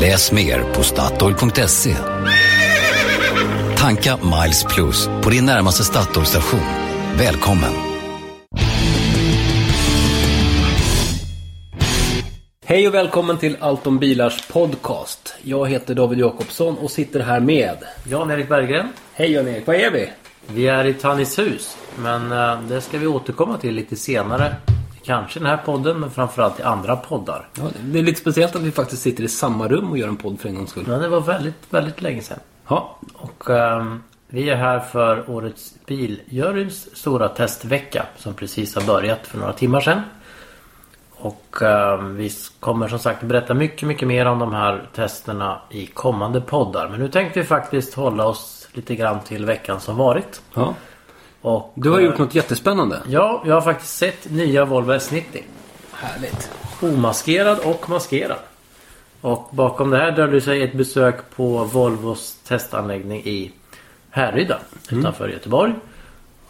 [0.00, 1.96] Läs mer på Statoil.se.
[3.76, 6.60] Tanka Miles Plus på din närmaste Statoil-station.
[7.18, 7.72] Välkommen!
[12.64, 15.34] Hej och välkommen till Allt om bilars podcast.
[15.42, 18.88] Jag heter David Jakobsson och sitter här med Jan-Erik Berggren.
[19.12, 20.10] Hej Jan-Erik, var är vi?
[20.46, 21.76] Vi är i Tannishus.
[21.98, 24.56] Men eh, det ska vi återkomma till lite senare.
[25.10, 27.48] Kanske den här podden men framförallt i andra poddar.
[27.54, 30.16] Ja, det är lite speciellt att vi faktiskt sitter i samma rum och gör en
[30.16, 30.84] podd för en gångs skull.
[30.86, 32.38] Men det var väldigt, väldigt länge sedan.
[32.68, 39.26] Ja, Och ehm, vi är här för årets Biljuryns stora testvecka som precis har börjat
[39.26, 40.00] för några timmar sedan.
[41.10, 45.86] Och ehm, vi kommer som sagt berätta mycket, mycket mer om de här testerna i
[45.86, 46.88] kommande poddar.
[46.88, 50.42] Men nu tänkte vi faktiskt hålla oss lite grann till veckan som varit.
[50.54, 50.74] ja.
[51.42, 53.02] Och, Du har eh, gjort något jättespännande.
[53.08, 55.42] Ja, jag har faktiskt sett nya Volvo S90.
[55.92, 56.50] Härligt.
[56.80, 58.38] Omaskerad och maskerad.
[59.20, 63.52] Och bakom det här döljer sig ett besök på Volvos testanläggning i
[64.10, 64.58] Härryda
[64.90, 65.74] utanför Göteborg.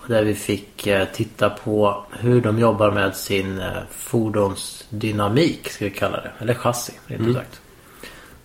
[0.07, 5.91] Där vi fick eh, titta på hur de jobbar med sin eh, fordonsdynamik, ska vi
[5.91, 6.33] kalla det.
[6.39, 7.61] Eller chassi, rent sagt.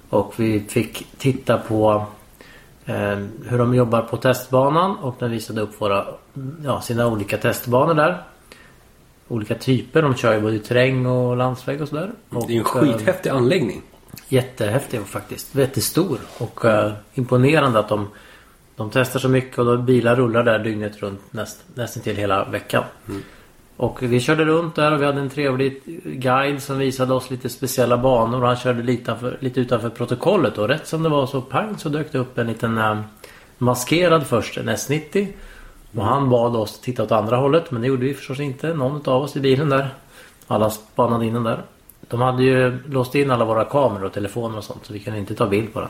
[0.10, 2.06] Och vi fick titta på
[3.46, 6.06] hur de jobbar på testbanan och den visade upp våra,
[6.64, 8.24] ja, sina olika testbanor där.
[9.28, 10.02] Olika typer.
[10.02, 12.12] De kör ju både terräng och landsväg och sådär.
[12.30, 13.82] Det är en eh, skithäftig anläggning.
[14.28, 15.56] Jättehäftig faktiskt.
[15.56, 16.20] Jättestor.
[16.38, 18.08] Och eh, imponerande att de,
[18.76, 22.84] de testar så mycket och bilar rullar där dygnet runt näst, nästan till hela veckan.
[23.78, 27.50] Och vi körde runt där och vi hade en trevlig guide som visade oss lite
[27.50, 31.28] speciella banor och han körde lite utanför, lite utanför protokollet och rätt som det var
[31.28, 33.00] så pang så dök det upp en liten äh,
[33.58, 35.28] maskerad först, en S90.
[35.96, 38.74] Och han bad oss titta åt andra hållet men det gjorde vi förstås inte.
[38.74, 39.90] Någon av oss i bilen där.
[40.48, 41.64] Alla spanade in den där.
[42.08, 45.20] De hade ju låst in alla våra kameror och telefoner och sånt så vi kunde
[45.20, 45.90] inte ta bild på den.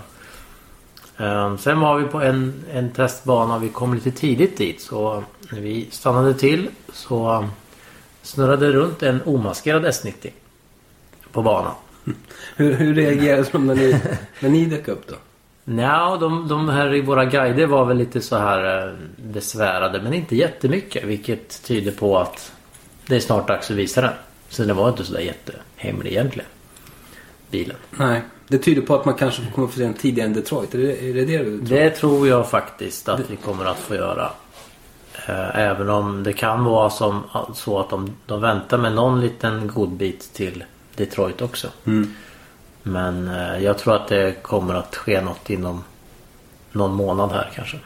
[1.28, 5.24] Ehm, Sen var vi på en, en testbana och vi kom lite tidigt dit så
[5.52, 7.46] när vi stannade till så
[8.26, 10.30] snurrade runt en omaskerad S90
[11.32, 11.74] på banan.
[12.56, 14.02] Hur, hur reagerade de när ni,
[14.40, 15.16] när ni dök upp då?
[15.64, 20.14] Nja, de, de här i våra guider var väl lite så här eh, besvärade men
[20.14, 22.52] inte jättemycket vilket tyder på att
[23.08, 24.14] det är snart dags att visa den.
[24.50, 26.50] Så det var inte så där jättehemlig egentligen.
[27.52, 27.78] Bilen.
[27.92, 28.22] Nej.
[28.48, 30.76] Det tyder på att man kanske kommer få se den tidigare än Detroit.
[30.76, 31.68] Är det är det, det du tror?
[31.68, 34.32] Det tror jag faktiskt att vi kommer att få göra.
[35.28, 39.68] Eh, Även om det kan vara som, så att de, de väntar med någon liten
[39.68, 40.64] godbit till
[40.96, 41.68] Detroit också.
[42.84, 45.84] Men eh, jag tror att det kommer att ske något inom
[46.72, 47.78] någon månad här kanske.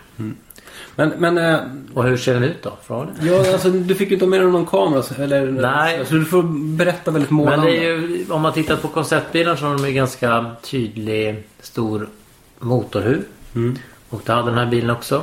[0.96, 1.60] Men, men eh,
[1.94, 2.72] Och hur ser den ut då?
[2.84, 3.28] Fråga det.
[3.28, 5.02] ja, alltså, du fick ju inte med dig någon kamera.
[5.04, 6.06] så- Eller, Nej.
[6.06, 6.44] Så du får
[6.78, 7.66] berätta väldigt målande.
[7.66, 12.08] Men ju, om man tittar på konceptbilar så har de ju ganska tydlig stor
[12.60, 13.24] motorhuv.
[14.10, 15.22] Och det hade den här bilen också.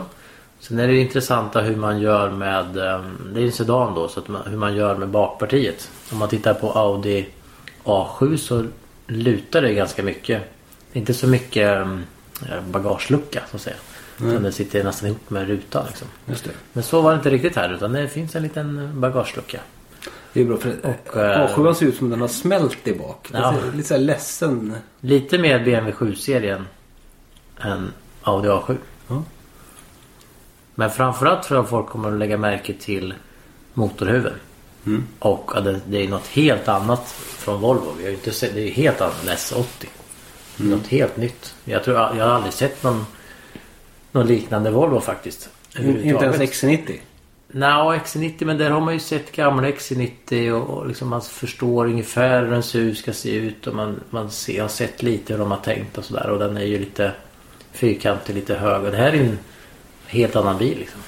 [0.69, 4.21] Sen är det intressanta hur man gör med, ehm, det är en sedan då, så
[4.21, 5.91] att man, hur man gör med bakpartiet.
[6.13, 7.27] Om man tittar på Audi
[7.85, 8.67] A7 så
[9.07, 10.43] lutar det ganska mycket.
[10.93, 12.05] Inte så mycket ehm,
[12.71, 13.77] bagagelucka så att säga.
[14.21, 16.09] Utan det sitter nästan ihop med rutan liksom.
[16.25, 16.51] Det.
[16.73, 19.61] Men så var det inte riktigt här utan det finns en liten bagagelucka.
[20.33, 23.31] Det är bra för Och, eh, A7 ser ut som den har smält i bak.
[23.33, 23.51] Ja.
[23.51, 24.75] Lite, lite såhär ledsen.
[25.01, 26.67] Lite mer BMW 7-serien
[27.61, 28.77] än Audi A7.
[29.09, 29.23] Ja.
[30.79, 33.15] Men framförallt tror jag folk kommer att lägga märke till
[33.75, 34.33] motorhuven.
[34.87, 35.05] Mm.
[35.19, 37.93] Och att det, det är något helt annat från Volvo.
[37.99, 39.65] Vi har ju inte sett, det är helt annat än S80.
[40.61, 40.71] Mm.
[40.71, 41.55] Något helt nytt.
[41.65, 43.07] Jag tror jag, har aldrig sett någon,
[44.13, 45.49] någon liknande Volvo faktiskt.
[45.79, 46.99] Inte ens XC90.
[47.49, 51.87] Nej, XC90 men där har man ju sett gamla XC90 och, och liksom man förstår
[51.87, 55.41] ungefär hur en SUV ska se ut och man, man ser, har sett lite hur
[55.41, 57.13] de har tänkt och sådär och den är ju lite
[57.73, 59.39] fyrkantig, lite hög och det här är en
[60.07, 61.01] helt annan bil liksom.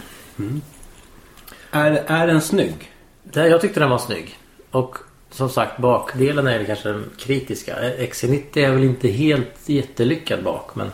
[1.70, 2.92] Är, är den snygg?
[3.22, 4.38] Det, jag tyckte den var snygg.
[4.70, 4.96] Och
[5.30, 7.76] som sagt bakdelen är väl kanske den kritiska.
[7.98, 10.90] XC90 är väl inte helt jättelyckad bak men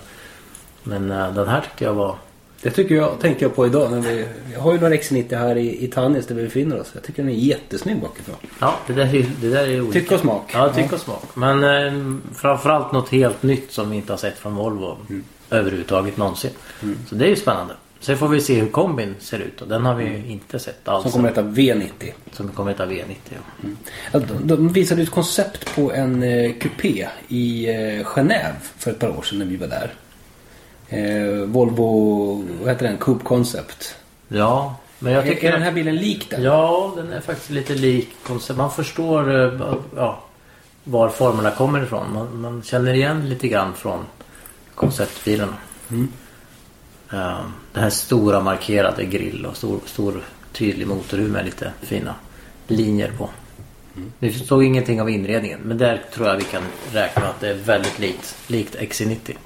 [0.83, 2.17] Men eh, den här tyckte jag var
[2.63, 3.91] Det tycker jag, tänker jag på idag.
[3.91, 6.91] När vi, jag har ju några XC90 här i, i Tannis där vi befinner oss.
[6.95, 8.37] Jag tycker den är jättesnygg bakifrån.
[8.59, 10.01] Ja, det där är, det där är olika.
[10.01, 10.51] Tycke och smak.
[10.55, 11.37] Ja, tycke och smak.
[11.37, 14.99] Men eh, framförallt något helt nytt som vi inte har sett från Volvo
[15.51, 16.51] överhuvudtaget någonsin.
[17.09, 17.75] Så det är ju spännande.
[18.05, 20.89] Sen får vi se hur kombin ser ut och den har vi ju inte sett
[20.89, 21.03] alls.
[21.03, 22.13] Som kommer att heta V90.
[22.33, 23.15] som kommer att heta V90.
[23.29, 23.69] Ja.
[24.13, 28.99] Ja, de, de visade ett koncept på en eh, kupé i eh, Genève för ett
[28.99, 29.95] par år sedan när vi var där.
[30.89, 32.97] Eh, Volvo, vad heter den?
[32.99, 33.97] Coupe Concept.
[34.29, 36.43] ja, men jag Är, tycker är den här bilen lik den?
[36.43, 38.57] Ja, den är faktiskt lite lik koncept.
[38.59, 39.61] Man förstår eh,
[39.97, 40.25] ja,
[40.85, 42.13] var formerna kommer ifrån.
[42.13, 44.05] Man, man känner igen lite grann från
[44.75, 45.55] konceptbilarna.
[45.91, 45.99] Eh,
[47.73, 50.23] Den här stora markerade grill och stor, stor
[50.53, 52.15] tydlig motorhuv med lite fina
[52.67, 53.31] linjer på.
[54.19, 56.63] Vi såg ingenting av inredningen men där tror jag vi kan
[56.93, 59.37] räkna att det är väldigt likt, likt XC90.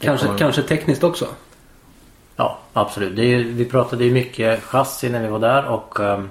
[0.00, 1.26] Kanske, kommer- kanske tekniskt också?
[2.36, 3.16] Ja, absolut.
[3.16, 6.30] Det är ju, vi pratade ju mycket chassi när vi var där och ehm,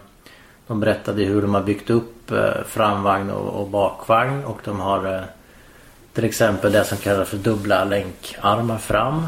[0.68, 5.14] de berättade hur de har byggt upp eh, framvagn och, och bakvagn och de har
[5.16, 5.22] eh,
[6.18, 9.28] till exempel det som kallas för dubbla länkarmar fram.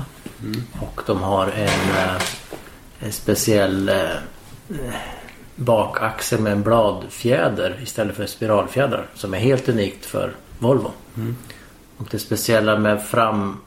[0.82, 2.22] Och de har en, eh,
[3.00, 4.76] en speciell eh,
[5.56, 10.92] bakaxel med en bladfjäder istället för spiralfjädrar som är helt unikt för Volvo.
[11.98, 13.62] Och det speciella med fram,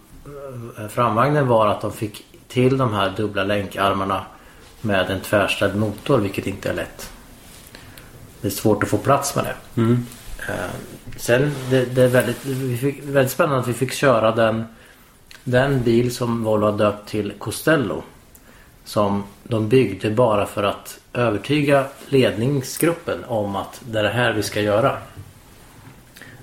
[0.79, 4.25] eh, framvagnen var att de fick till de här dubbla länkarmarna
[4.81, 7.11] med en tvärställd motor vilket inte är lätt.
[8.41, 9.83] Det är svårt att få plats med det.
[10.49, 10.71] Eh,
[11.23, 14.65] Sen det, det är väldigt, vi fick, väldigt spännande att vi fick köra den,
[15.45, 18.03] den bil som Volvo har döpt till Costello.
[18.85, 24.43] Som de byggde bara för att övertyga ledningsgruppen om att det är det här vi
[24.43, 24.97] ska göra.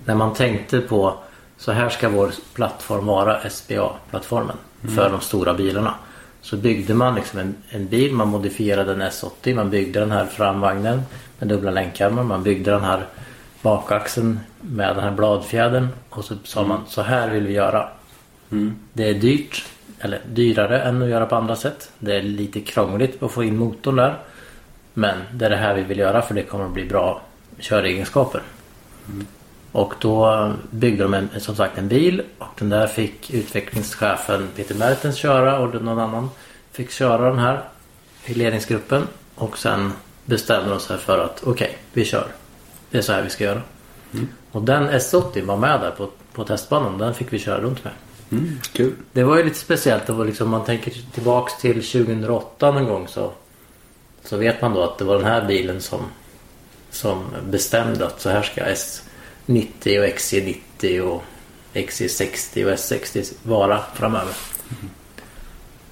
[0.06, 1.18] När man tänkte på
[1.58, 4.58] så här ska vår plattform vara, SBA-plattformen,
[4.96, 5.94] för de stora bilarna.
[6.42, 10.26] Så byggde man liksom en, en bil, man modifierade en S80, man byggde den här
[10.26, 11.02] framvagnen
[11.40, 13.06] med dubbla länkarmar, man byggde den här
[13.62, 17.90] bakaxeln med den här bladfjädern och så sa man så här vill vi göra.
[18.94, 19.66] Det är dyrt,
[20.00, 21.92] eller dyrare än att göra på andra sätt.
[22.00, 24.18] Det är lite krångligt att få in motorn där.
[24.94, 27.22] Men det är det här vi vill göra för det kommer att bli bra
[27.60, 28.42] köregenskaper.
[29.72, 34.76] Och då byggde de en, som sagt en bil och den där fick utvecklingschefen Peter
[34.76, 36.30] Mertens köra och någon annan
[36.72, 37.62] fick köra den här
[38.26, 39.08] i ledningsgruppen.
[39.36, 39.94] Och sen
[40.26, 42.28] bestämde de sig för att okej, vi kör.
[42.92, 43.62] Det är så här vi ska göra.
[44.52, 46.98] Och den S80 var med där på, på testbanan.
[46.98, 47.94] Den fick vi köra runt med.
[48.32, 48.96] Mm, kul.
[49.12, 50.06] Det var ju lite speciellt.
[50.06, 53.32] Det var liksom, man tänker tillbaks till 2008 någon gång så,
[54.24, 56.02] så vet man då att det var den här bilen som,
[56.90, 61.24] som bestämde att så här ska S90 och XC90 och
[61.74, 64.34] XC60 och S60 vara framöver.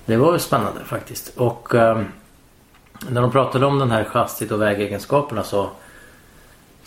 [0.05, 1.37] Det var ju spännande faktiskt.
[1.37, 2.05] Och ehm,
[3.09, 5.69] när de pratade om den här chassit och vägegenskaperna så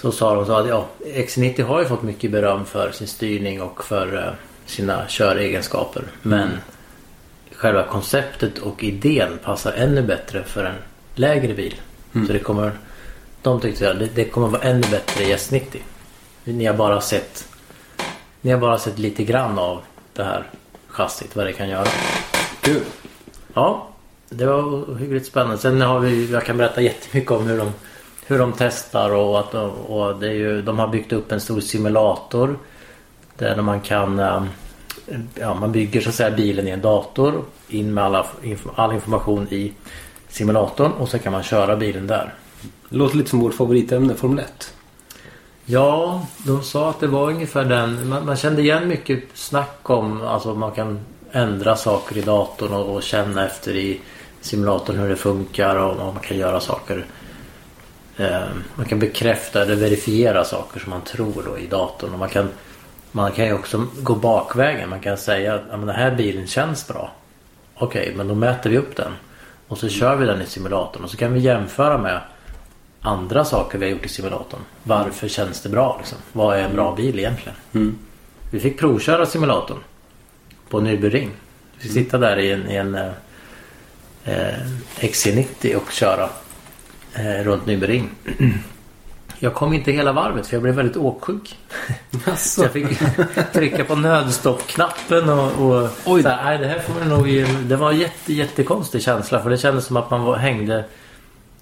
[0.01, 3.63] så sa de så att ja, XC90 har ju fått mycket beröm för sin styrning
[3.63, 4.33] och för eh,
[4.67, 6.03] sina köregenskaper.
[6.23, 6.51] Men
[7.53, 10.75] själva konceptet och idén passar ännu bättre för en
[11.15, 11.75] lägre bil.
[12.27, 12.73] Så det kommer,
[13.43, 15.77] de tyckte att det, det kommer vara ännu bättre i S90.
[16.45, 17.49] Ni har bara sett
[18.41, 19.83] Ni har bara sett lite grann av
[20.13, 20.47] det här
[20.89, 21.87] chassit, vad det kan göra.
[22.61, 22.83] Kul.
[23.55, 23.89] Ja,
[24.29, 25.59] det var hyggligt spännande.
[25.59, 27.73] Sen har vi, jag kan berätta jättemycket om hur de,
[28.31, 31.41] hur de testar och att de, och det är ju, de har byggt upp en
[31.41, 32.59] stor simulator.
[33.39, 34.43] Där man kan, eh,
[35.35, 37.45] ja man bygger så att säga bilen i en dator.
[37.69, 38.27] In med alla,
[38.75, 39.73] all information i
[40.29, 42.35] simulatorn och så kan man köra bilen där.
[42.89, 44.75] Det låter lite som vårt favoritämne, Formel 1.
[45.65, 48.09] Ja, de sa att det var ungefär den.
[48.09, 51.01] Man, man kände igen mycket snack om alltså man kan
[51.33, 54.01] ändra saker i datorn och, och känna efter i
[54.41, 57.07] simulatorn hur det funkar och, och man kan göra saker.
[58.21, 62.13] Eh, man kan bekräfta eller verifiera saker som man tror då i datorn.
[62.13, 62.49] Och man kan,
[63.13, 64.91] man kan ju också gå bakvägen.
[64.91, 67.13] Man kan säga att ja, men den här bilen känns bra.
[67.75, 69.13] Okej, men då mäter vi upp den.
[69.69, 72.21] Och så kör vi den i simulatorn och så kan vi jämföra med
[73.01, 74.61] andra saker vi har gjort i simulatorn.
[74.83, 75.97] Varför känns det bra?
[75.99, 76.19] Liksom?
[76.33, 77.59] Vad är en bra bil egentligen?
[78.51, 79.79] Vi fick provköra simulatorn
[80.69, 81.29] på Nürburgring.
[81.77, 83.11] Vi fick sitta där i en, i en eh,
[84.25, 84.55] eh,
[85.01, 86.29] XC90 och köra
[87.15, 88.09] eh, runt Nürburgring.
[89.43, 91.59] Jag kom inte hela varvet för jag blev väldigt åksjuk.
[92.37, 92.87] Så jag fick
[93.53, 96.23] trycka på nödstoppknappen och, och Oj.
[96.23, 99.43] så här, nej, det här får vi nog ge- Det var en jätte, jättekonstig känsla
[99.43, 100.85] för det kändes som att man var, hängde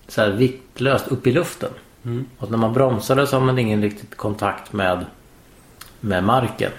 [0.09, 1.71] så här viktlöst upp i luften.
[2.39, 5.05] Och när man bromsade så har man ingen riktigt kontakt med,
[6.01, 6.71] med marken.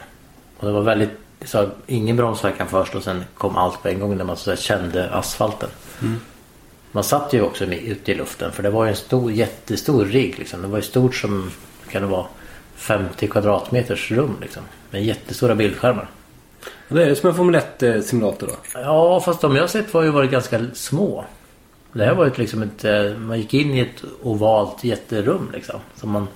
[0.57, 4.17] Och det var väldigt så ingen bromsverkan först och sen kom allt på en gång
[4.17, 5.69] när man så här kände asfalten.
[6.91, 10.39] Man satt ju också ute i luften för det var ju en stor, jättestor rigg.
[10.39, 10.61] Liksom.
[10.61, 11.51] Det var ju stort som
[11.91, 12.25] kan det vara
[12.75, 14.63] 50 kvadratmeters rum liksom.
[14.91, 16.09] Med jättestora bildskärmar.
[16.89, 18.53] Och det är som en Formel 1-simulator då?
[18.73, 21.25] Ja, fast de jag sett var ju varit ganska små.
[21.93, 22.85] Det här var ju liksom ett...
[22.85, 25.79] eh, Man gick in i ett ovalt jätterum liksom.
[25.95, 26.27] Så man,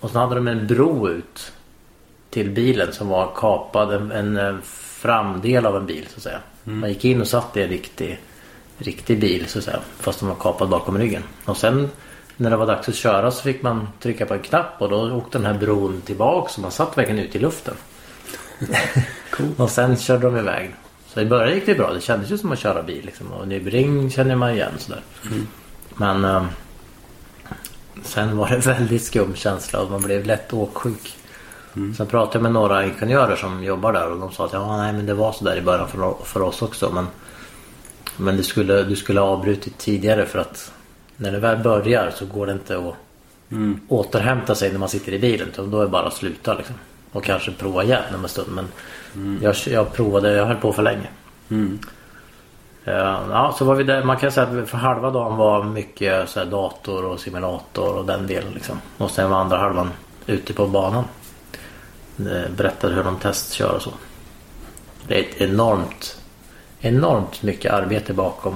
[0.00, 1.52] och så hade de en bro ut
[2.30, 3.92] till bilen som var kapad.
[3.94, 6.40] En, en eh, framdel av en bil så att säga.
[6.64, 8.18] Man gick in och satt i en riktig,
[8.78, 9.80] riktig bil så att säga.
[10.00, 11.22] Fast den var kapad bakom ryggen.
[11.44, 11.90] Och sen
[12.36, 15.12] när det var dags att köra så fick man trycka på en knapp och då
[15.12, 16.52] åkte den här bron tillbaka.
[16.52, 17.74] Så man satt verkligen ute i luften.
[19.56, 20.74] Och sen körde de iväg.
[21.06, 21.92] Så i början gick det bra.
[21.92, 23.06] Det kändes ju som att köra bil.
[23.06, 23.32] Liksom.
[23.32, 25.02] Och Nybring känner man igen sådär.
[25.94, 26.44] Men eh,
[28.02, 31.14] sen var det en väldigt skum känsla och man blev lätt åksjuk.
[31.96, 34.92] Sen pratade jag med några ingenjörer som jobbar där och de sa att ja, nej,
[34.92, 36.90] men det var så där i början för, för oss också.
[36.94, 37.06] Men,
[38.18, 40.72] men du, skulle, du skulle ha avbrutit tidigare för att
[41.16, 42.94] när det väl börjar så går det inte att
[43.88, 45.48] återhämta sig när man sitter i bilen.
[45.48, 46.74] Utan då är det bara att sluta liksom.
[47.12, 48.48] Och kanske prova igen om en stund.
[48.54, 48.68] Men
[49.42, 51.08] jag, jag provade, jag höll på för länge.
[52.84, 54.04] Eh, Ja, så var vi där.
[54.04, 58.04] Man kan säga att för halva dagen var mycket så här dator och simulator och
[58.06, 58.80] den delen liksom.
[58.98, 59.90] Och sen var andra halvan
[60.26, 61.04] ute på banan.
[62.18, 63.90] Eh, Berättade hur de testkör och så.
[65.06, 66.17] Det är ett enormt,
[66.80, 68.54] enormt mycket arbete bakom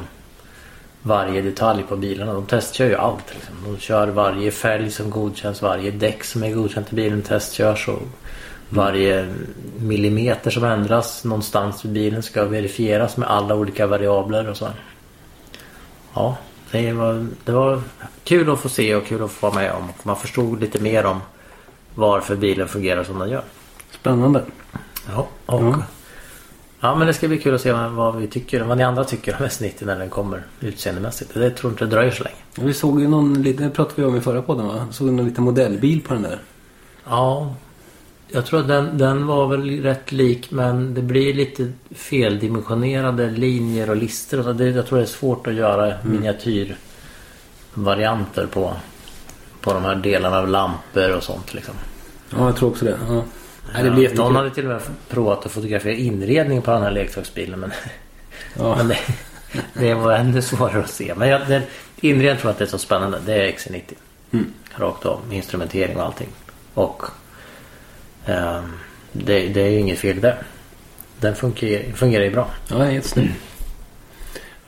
[1.03, 2.33] varje detalj på bilarna.
[2.33, 3.35] De testkör ju allt.
[3.35, 3.55] Liksom.
[3.65, 7.89] De kör varje fälg som godkänns, varje däck som är godkänt i bilen testkörs.
[7.89, 8.03] Och
[8.69, 9.35] varje
[9.79, 14.69] millimeter som ändras någonstans i bilen ska verifieras med alla olika variabler och så.
[16.15, 16.37] Ja,
[16.71, 17.83] det var, det var
[18.25, 19.89] kul att få se och kul att få vara med om.
[20.03, 21.21] Man förstod lite mer om
[21.95, 23.45] varför bilen fungerar som den gör.
[23.91, 24.45] Spännande.
[25.11, 25.83] Ja, och, Ja.
[26.83, 26.95] Ja.
[26.95, 29.37] men det ska bli kul att se vad, vad vi tycker, vad ni andra tycker
[29.41, 31.35] om S90 när den kommer utseendemässigt.
[31.35, 32.37] Det tror inte det dröjer så länge.
[32.55, 34.87] Ja, Vi såg ju någon det pratade vi om i förra podden va?
[34.91, 36.39] Såg någon liten modellbil på den där.
[37.05, 37.55] Ja,
[38.35, 43.91] jag tror att den, den var väl rätt lik men det blir lite feldimensionerade linjer
[43.91, 44.39] och lister.
[44.39, 44.53] och så.
[44.53, 48.73] Det, jag tror det är svårt att göra miniatyrvarianter på,
[49.61, 51.75] på de här delarna av lampor och sånt liksom.
[52.31, 52.99] Ja, jag tror också det.
[53.09, 53.23] Ja.
[53.75, 56.83] Nej, det blir Ja, Någon hade till och med provat att fotografera inredningen på den
[56.83, 57.73] här leksaksbilen men,
[58.59, 58.77] Ja.
[58.77, 58.99] men det,
[59.75, 61.15] det var ännu svårare att se.
[61.17, 61.63] Men jag, det,
[62.01, 63.19] inredningen tror jag inte är så spännande.
[63.27, 63.83] Det är XC90.
[64.33, 64.53] Mm.
[64.77, 65.21] Rakt av.
[65.29, 66.29] med Instrumentering och allting.
[66.75, 67.03] Och
[68.27, 68.73] ehm,
[69.13, 70.39] det, det är ju inget fel där.
[71.21, 72.49] Den fungerar, fungerar ju bra.
[72.69, 73.31] Ja, det är jättesnygg.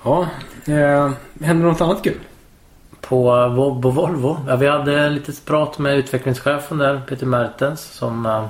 [0.04, 0.28] Ja,
[0.66, 1.10] eh,
[1.40, 2.18] händer något annat kul?
[3.00, 4.38] På, på Volvo.
[4.48, 7.80] Ja, vi hade lite prat med utvecklingschefen där, Peter Mertens.
[7.80, 8.46] Som eh,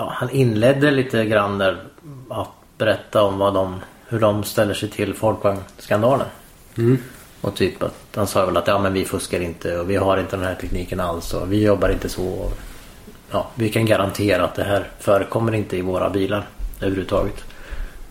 [0.00, 1.82] ja, han inledde lite grann där
[2.28, 6.26] att berätta om vad de, hur de ställer sig till Folkvagn-skandalen.
[6.78, 6.98] Mm.
[7.40, 10.18] Och typ att han sa väl att ja men vi fuskar inte och vi har
[10.18, 12.24] inte den här tekniken alls och vi jobbar inte så.
[12.24, 12.52] Och,
[13.30, 16.46] ja, vi kan garantera att det här förekommer inte i våra bilar
[16.80, 17.44] överhuvudtaget.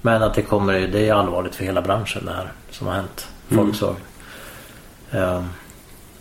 [0.02, 3.28] Men att det kommer, det är allvarligt för hela branschen det här som har hänt.
[3.48, 4.02] Volkswagen.
[5.12, 5.44] Mm.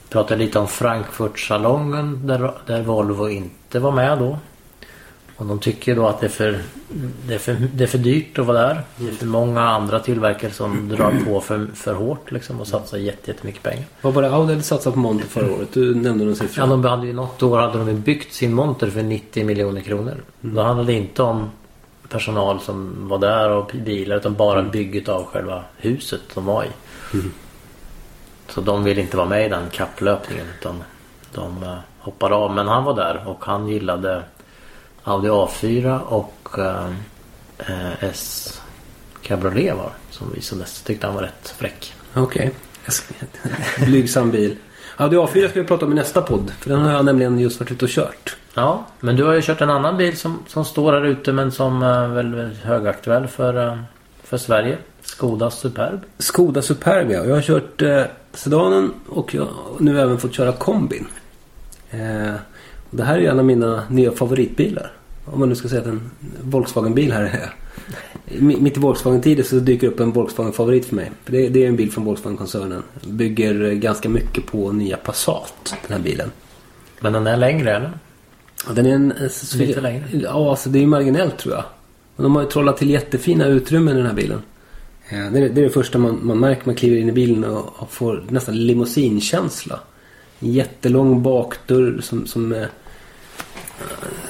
[0.09, 4.39] pratade lite om Frankfurtsalongen där, där Volvo inte var med då.
[5.39, 6.59] Och de tycker då att det är, för,
[7.27, 8.83] det, är för, det är för dyrt att vara där.
[8.97, 12.99] Det är för många andra tillverkare som drar på för, för hårt liksom och satsar
[12.99, 13.85] jätte- jättemycket pengar.
[14.03, 15.69] Vad var det Audi satsat på monter förra året?
[15.73, 16.63] Du nämnde någon siffra.
[16.63, 20.15] Ja, de hade ju något år hade de byggt sin monter för 90 miljoner kronor.
[20.41, 21.51] Då handlade det inte om
[22.09, 26.69] personal som var där och bilar utan bara bygget av själva huset de var i.
[28.49, 30.83] Så de ville inte vara med i den kapplöpningen utan
[31.35, 32.55] de eh, hoppade av.
[32.55, 34.23] Men han var där och han gillade
[35.09, 36.93] Audi A4 och eh,
[37.59, 38.61] eh, S
[39.23, 40.83] Cabriolet var som visades.
[40.83, 41.95] Tyckte han var rätt fräck.
[42.15, 42.53] Okej.
[43.87, 44.57] Blygsam bil.
[44.97, 46.53] Audi A4 ska vi prata om i nästa podd.
[46.59, 48.37] För den har jag nämligen just varit ute och kört.
[48.55, 51.53] Ja, men du har ju kört en annan bil som, som står här ute men
[51.53, 53.79] som är väl väl högaktuell för, eh,
[54.23, 54.79] för Sverige.
[55.03, 56.01] Skoda Superb.
[56.19, 57.25] Skoda Superbia.
[57.25, 61.07] Jag har kört eh, sedanen och jag har nu även fått köra kombin.
[61.91, 62.35] Eh,
[62.91, 64.93] det här är en av mina nya favoritbilar.
[65.25, 66.11] Om man nu ska säga att en
[66.43, 67.55] Volkswagen-bil här är.
[68.39, 71.11] Mi- Mitt i Volkswagen-tider så dyker upp en Volkswagen-favorit för mig.
[71.25, 72.83] För det, det är en bil från Volkswagen-koncernen.
[73.07, 76.31] Bygger eh, ganska mycket på nya Passat, den här bilen.
[77.01, 77.93] Men den är längre eller?
[78.67, 79.13] Ja, Den är en...
[79.57, 80.05] Lite längre.
[80.13, 81.65] Ja, alltså det är marginellt tror jag.
[82.17, 84.43] Men de har ju trollat till jättefina utrymmen i den här bilen.
[85.11, 86.63] Ja, det, är, det är det första man, man märker.
[86.65, 89.81] Man kliver in i bilen och, och får nästan limousinkänsla.
[90.41, 92.67] En jättelång bakdörr som, som eh,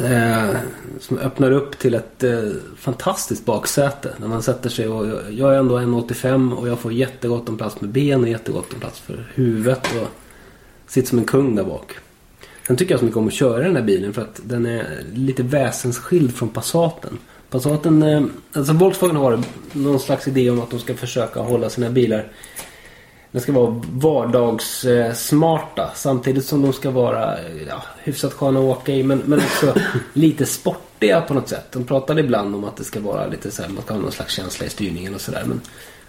[0.05, 0.57] Eh,
[1.01, 4.15] som öppnar upp till ett eh, fantastiskt baksäte.
[4.19, 7.57] När man sätter sig och jag, jag är ändå 1,85 och jag får jättegott om
[7.57, 9.87] plats med ben och jättegott om plats för huvudet.
[10.03, 10.09] Och
[10.87, 11.93] sitter som en kung där bak.
[12.67, 15.03] Sen tycker jag så mycket om att köra den här bilen för att den är
[15.15, 17.19] lite väsensskild från Passaten.
[17.51, 18.23] Passaten, eh,
[18.53, 22.33] alltså Volkswagen har någon slags idé om att de ska försöka hålla sina bilar
[23.33, 29.03] de ska vara vardagssmarta samtidigt som de ska vara ja, hyfsat sköna att åka i
[29.03, 29.75] men, men också
[30.13, 31.73] lite sportiga på något sätt.
[31.73, 34.13] De pratar ibland om att det ska vara lite så här, man ska ha någon
[34.13, 35.43] slags känsla i styrningen och sådär.
[35.47, 35.61] Men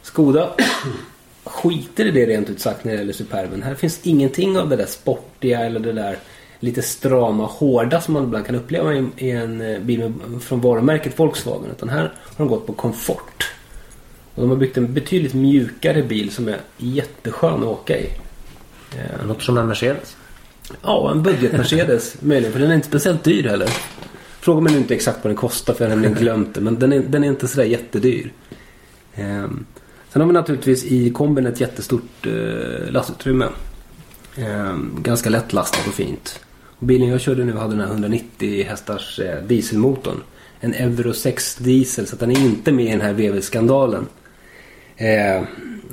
[0.01, 0.49] Skoda
[1.43, 3.63] skiter i det rent ut sagt när det gäller Superben.
[3.63, 6.17] Här finns ingenting av det där sportiga eller det där
[6.59, 11.71] lite strama, hårda som man ibland kan uppleva i en eh, bil från varumärket Volkswagen.
[11.71, 13.51] Utan här har de gått på komfort.
[14.39, 18.09] Och de har byggt en betydligt mjukare bil som är jätteskön att åka i.
[18.91, 20.17] Det låter som en Mercedes.
[20.81, 22.53] Ja, en budget-Mercedes möjligen.
[22.53, 23.69] För den är inte speciellt dyr heller.
[24.39, 26.61] Fråga mig nu inte exakt vad den kostar för jag har nämligen glömt det.
[26.61, 28.33] Men den är, den är inte sådär jättedyr.
[29.15, 29.65] Ehm,
[30.09, 33.45] sen har vi naturligtvis i kombin ett jättestort eh, lastutrymme.
[34.37, 36.39] Ehm, ganska lätt lastat och fint.
[36.65, 40.17] Och bilen jag körde nu hade den här 190 hästars eh, dieselmotorn.
[40.59, 44.07] En Euro 6 diesel så att den är inte med i den här VW-skandalen.
[44.99, 45.43] Eh,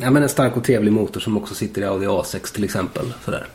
[0.00, 3.12] ja, men en stark och trevlig motor som också sitter i Audi A6 till exempel.
[3.24, 3.46] Sådär.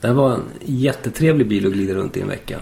[0.00, 2.58] Det var en jättetrevlig bil att glida runt i en vecka.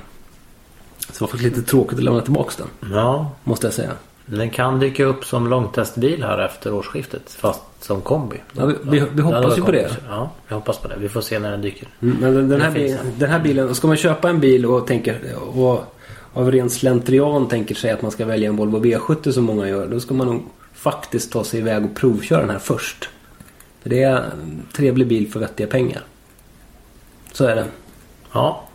[0.99, 2.93] Så det var faktiskt lite tråkigt att lämna tillbaka den.
[2.93, 3.93] Ja, Måste jag säga.
[4.27, 7.31] den kan dyka upp som långtestbil här efter årsskiftet.
[7.31, 8.37] Fast som kombi.
[8.53, 9.97] Ja, vi, vi, vi hoppas ju på det.
[10.09, 10.97] Ja, vi hoppas på det.
[10.99, 11.89] Vi får se när den dyker.
[12.03, 14.87] Mm, Men den, den, här bilen, den här bilen, ska man köpa en bil och
[14.87, 15.21] tänker
[15.55, 15.85] och
[16.33, 19.87] av ren slentrian tänker sig att man ska välja en Volvo V70 som många gör.
[19.87, 20.43] Då ska man nog
[20.93, 23.09] faktiskt ta sig iväg och provköra den här först.
[23.83, 26.02] För det är en trevlig bil för vettiga pengar.
[27.33, 27.66] Så är det.
[28.33, 28.69] Ja.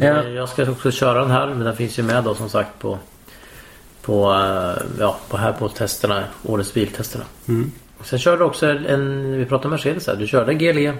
[0.00, 0.22] Ja.
[0.22, 1.46] Jag ska också köra den här.
[1.46, 2.98] Men den finns ju med då som sagt på
[4.02, 6.24] på, eh, ja, på här på testerna.
[6.44, 7.24] Årets biltesterna.
[7.48, 7.72] Mm.
[8.04, 10.16] Sen körde du också en, vi pratade Mercedes här.
[10.16, 10.94] Du körde GLE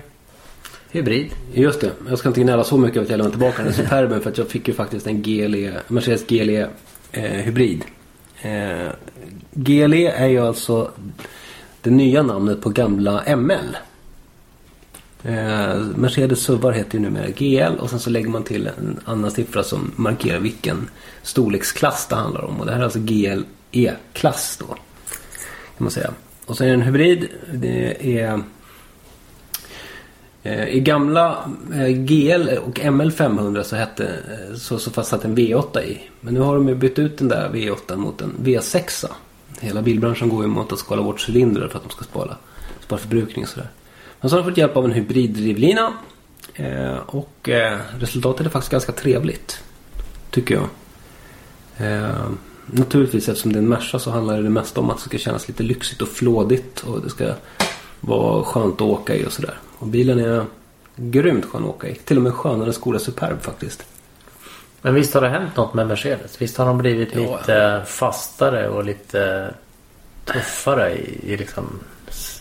[0.90, 1.30] Hybrid.
[1.52, 1.90] Just det.
[2.08, 4.38] Jag ska inte gnälla så mycket över att jag lämnade tillbaka den Superben för att
[4.38, 6.68] jag fick ju faktiskt en GLE, Mercedes GLE
[7.12, 7.84] eh, hybrid.
[8.42, 8.88] Eh,
[9.54, 10.90] GLE är ju alltså
[11.80, 13.76] det nya namnet på gamla ML.
[15.22, 19.30] Eh, Mercedes SUVar heter ju numera GL och sen så lägger man till en annan
[19.30, 20.90] siffra som markerar vilken
[21.22, 22.60] storleksklass det handlar om.
[22.60, 24.66] Och det här är alltså GLE-klass då.
[24.66, 24.76] Kan
[25.78, 26.10] man säga.
[26.46, 27.28] Och sen är det en hybrid.
[27.52, 28.42] Det är
[30.42, 35.24] eh, I gamla eh, GL och ML 500 så, hette, eh, så, så fanns det
[35.24, 36.00] en V8 i.
[36.20, 39.06] Men nu har de ju bytt ut den där V8 mot en V6.
[39.62, 42.36] Hela bilbranschen går ju mot att skala bort cylindrar för att de ska spara,
[42.80, 43.68] spara förbrukning och sådär.
[44.20, 45.92] Men så har de fått hjälp av en hybriddrivlina.
[46.54, 49.64] Eh, och eh, resultatet är faktiskt ganska trevligt.
[50.30, 50.68] Tycker jag.
[51.86, 52.30] Eh,
[52.66, 55.48] naturligtvis eftersom det är en Merca så handlar det mest om att det ska kännas
[55.48, 56.80] lite lyxigt och flådigt.
[56.80, 57.34] Och det ska
[58.00, 59.58] vara skönt att åka i och sådär.
[59.78, 60.44] Och bilen är
[60.96, 61.94] grymt skön att åka i.
[61.94, 63.84] Till och med skönare än Skoda Superb faktiskt.
[64.82, 66.42] Men visst har det hänt något med Mercedes?
[66.42, 69.54] Visst har de blivit Ja, lite fastare och lite
[70.24, 71.78] tuffare i, i liksom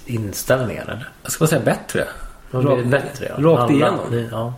[0.06, 1.10] inställningen eller?
[1.24, 2.08] Jag ska säga bättre.
[2.52, 3.44] De har blivit bättre ja.
[3.52, 4.28] Rakt Alla- igenom.
[4.32, 4.54] Ja.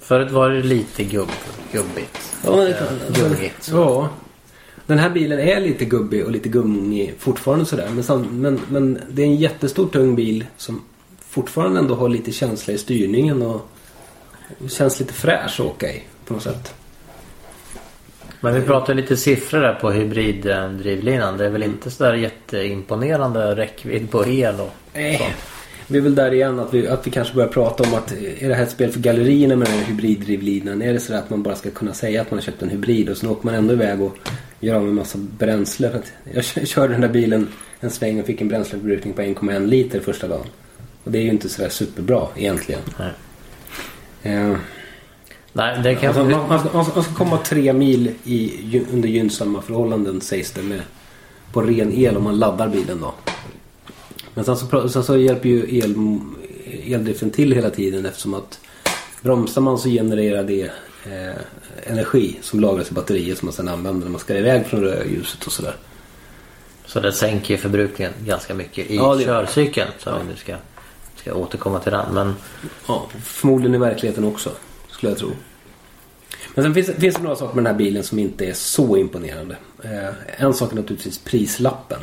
[0.00, 1.28] Förut var det lite gubb,
[1.72, 2.36] gubbigt.
[2.44, 3.68] Ja, men Eh, kan- Gungigt.
[3.72, 4.08] Ja.
[4.86, 7.88] Den här bilen är lite gubbig och lite gungig fortfarande sådär.
[7.94, 10.82] Men, sam- men, men det är en jättestor tung bil som
[11.28, 13.68] fortfarande ändå har lite känsla i styrningen och
[14.68, 16.74] känns lite fräsch att åka i på något sätt.
[18.40, 21.36] Men vi pratar lite siffror där på hybriddrivlinan.
[21.38, 25.18] Det är väl inte sådär jätteimponerande räckvidd på el och Nej.
[25.18, 25.30] sånt.
[25.86, 28.48] Vi är väl där igen att vi, att vi kanske börjar prata om att är
[28.48, 30.82] det här ett spel för gallerierna med den här hybriddrivlinan?
[30.82, 33.08] Är det så att man bara ska kunna säga att man har köpt en hybrid
[33.08, 34.16] och sen åker man ändå iväg och
[34.60, 36.00] gör av med massa bränsle?
[36.34, 37.48] Jag kö- körde den där bilen
[37.80, 40.46] en sväng och fick en bränsleförbrukning på 1,1 liter första dagen.
[41.04, 42.80] Och det är ju inte sådär superbra egentligen.
[42.98, 43.10] Nej.
[44.34, 44.56] Eh,
[45.52, 49.62] Nej, det kan alltså, man, man, ska, man ska- komma tre mil i, under gynnsamma
[49.62, 50.80] förhållanden sägs det med,
[51.52, 53.14] på ren el om man laddar bilen då.
[54.34, 55.94] Men sen så, sen så hjälper ju el,
[56.94, 58.60] eldriften till hela tiden eftersom att
[59.22, 60.62] bromsar man så genererar det
[61.04, 61.34] eh,
[61.86, 65.46] energi som lagras i batteriet som man sedan använder när man ska iväg från rödljuset
[65.46, 65.76] och sådär.
[66.86, 69.90] Så det sänker förbrukningen ganska mycket i Ja, det- körcykeln.
[69.98, 70.54] Så vi nu ska,
[71.16, 72.14] ska återkomma till den.
[72.14, 72.34] Men
[72.88, 74.50] Ja, förmodligen i verkligheten också.
[75.00, 75.30] Skulle jag tro.
[76.54, 78.96] Men sen finns, finns det några saker med den här bilen som inte är så
[78.96, 79.56] imponerande.
[79.82, 81.98] Eh, en sak är naturligtvis prislappen.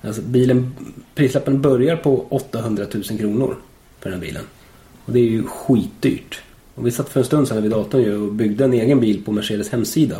[0.00, 0.74] Alltså bilen,
[1.14, 3.56] prislappen börjar på 800 000 kronor
[4.00, 4.42] för den här bilen.
[5.04, 6.42] Och det är ju skitdyrt.
[6.74, 9.24] Och vi satt för en stund sedan vid datorn ju och byggde en egen bil
[9.24, 10.16] på Mercedes hemsida.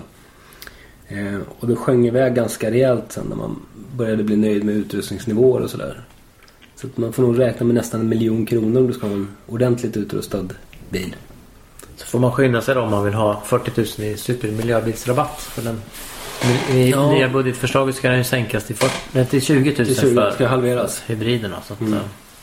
[1.09, 3.57] Eh, och det sjöng iväg ganska rejält sen när man
[3.97, 6.05] började bli nöjd med utrustningsnivåer och sådär.
[6.77, 9.15] Så att man får nog räkna med nästan en miljon kronor om du ska ha
[9.15, 10.49] en ordentligt utrustad
[10.91, 11.17] bil.
[11.97, 15.41] Så får man skynda sig då om man vill ha 40 000 i supermiljöbilsrabatt.
[15.41, 15.83] För den,
[16.71, 17.11] I Ja.
[17.13, 20.31] nya budgetförslaget ska den ju sänkas till, 40, nej, till 20 000 Till 20 för
[20.31, 21.03] ska halveras.
[21.07, 21.57] hybriderna.
[21.67, 21.93] Så att, Mm.
[21.95, 21.99] eh,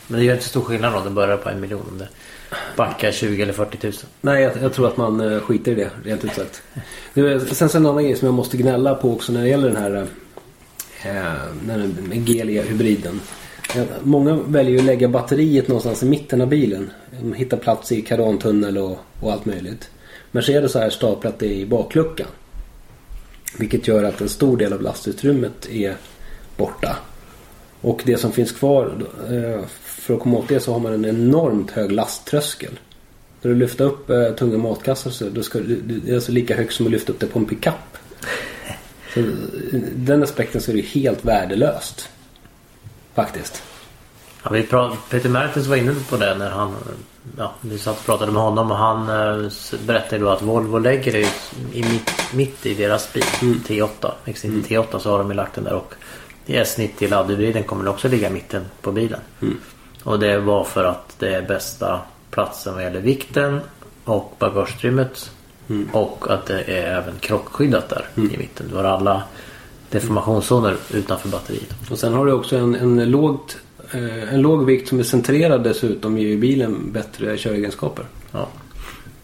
[0.06, 1.00] Men det gör inte stor skillnad då.
[1.00, 1.82] Den börjar på en miljon.
[1.92, 2.08] Om det
[2.76, 3.92] backar 20 eller 40 000.
[4.20, 6.62] Nej, jag, jag tror att man eh, skiter i det, rent ut sagt.
[7.14, 9.68] Det, sen så en annan grej som jag måste gnälla på också när det gäller
[9.68, 10.06] den här
[11.02, 11.32] eh,
[11.66, 13.20] den- med GLE-hybriden.
[14.02, 16.90] Många väljer ju att lägga batteriet någonstans i mitten av bilen.
[17.20, 19.90] De hittar plats i kardantunnel och, och allt möjligt.
[20.30, 22.26] Mercedes har här staplat det i bakluckan.
[23.58, 25.96] Vilket gör att en stor del av lastutrymmet är
[26.56, 26.96] borta.
[27.80, 31.04] Och det som finns kvar, eh, för att komma åt det så har man en
[31.04, 32.78] enormt hög lasttröskel.
[33.42, 36.72] När du lyfter upp eh, tunga matkassar så då ska, det är alltså lika högt
[36.72, 37.74] som att lyfta upp det på en pickup.
[39.14, 39.22] Så,
[39.96, 42.08] den aspekten så är det helt värdelöst.
[43.14, 43.62] Faktiskt.
[44.42, 44.62] Ja, vi
[45.10, 46.74] Peter Mertens var inne på det när han...
[47.38, 49.50] Ja, vi satt och pratade med honom och han eh,
[49.86, 51.28] berättade då att Volvo lägger det
[51.72, 53.22] i mitt, mitt i deras bil.
[53.40, 54.12] T8.
[54.24, 55.94] X90 T8 så har de lagt den där och
[56.46, 59.20] i S90 laddhybriden kommer den också ligga i mitten på bilen.
[60.02, 62.00] Och det var för att det är bästa
[62.30, 63.60] platsen vad gäller vikten
[64.04, 65.30] och bagageutrymmet.
[65.92, 68.68] Och att det är även krockskyddat där i mitten.
[68.70, 69.22] Du har alla
[69.94, 71.74] deformationszoner utanför batteriet.
[71.90, 73.56] Och sen har du också en, en, lågt,
[73.92, 78.04] eh, en låg vikt som är centrerad dessutom ger ju bilen bättre köregenskaper.
[78.32, 78.48] Ja.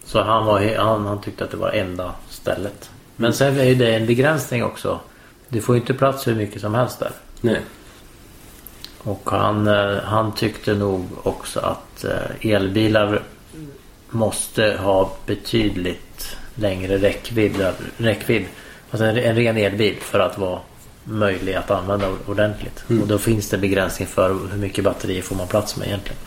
[0.04, 2.90] Så han, var, han, han tyckte att det var enda stället.
[3.16, 5.00] Men sen är ju det en begränsning också.
[5.48, 7.11] Du får ju inte plats hur mycket som helst där.
[7.40, 7.61] Nej.
[8.98, 13.22] Och han, eh, han tyckte nog också att eh, elbilar
[14.11, 17.66] måste ha betydligt längre räckvidd.
[17.96, 18.44] räckvidd.
[18.90, 20.61] Alltså en, en ren elbil för att vara
[21.05, 22.85] möjlig att använda ordentligt.
[23.03, 26.18] Och då finns det begränsning för hur mycket batterier får man plats med egentligen.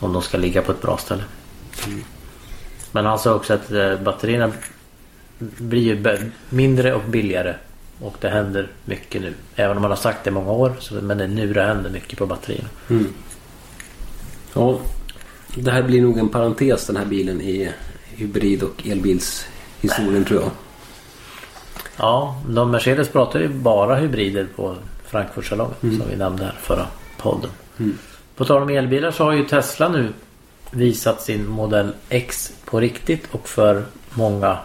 [0.00, 1.22] Om de ska ligga på ett bra ställe.
[2.92, 4.52] Men han sa också att eh, batterierna
[5.38, 7.54] blir ju mindre och billigare.
[8.00, 9.34] Och det händer mycket nu.
[9.56, 10.72] Även om man har sagt det i många år.
[10.80, 12.68] Så, men det är nu det händer mycket på batterierna.
[14.54, 14.80] Ja,
[15.54, 17.72] det här blir nog en parentes den här bilen i
[18.14, 20.50] hybrid och elbilshistorien tror jag.
[21.96, 25.74] Ja, de Mercedes pratar ju bara hybrider på Frankfurtsalongen.
[25.80, 26.86] Som vi nämnde här förra
[27.18, 27.50] podden.
[28.36, 30.12] På tal om elbilar så har ju Tesla nu
[30.70, 33.22] visat sin modell X på riktigt.
[33.32, 33.82] Och för
[34.14, 34.58] många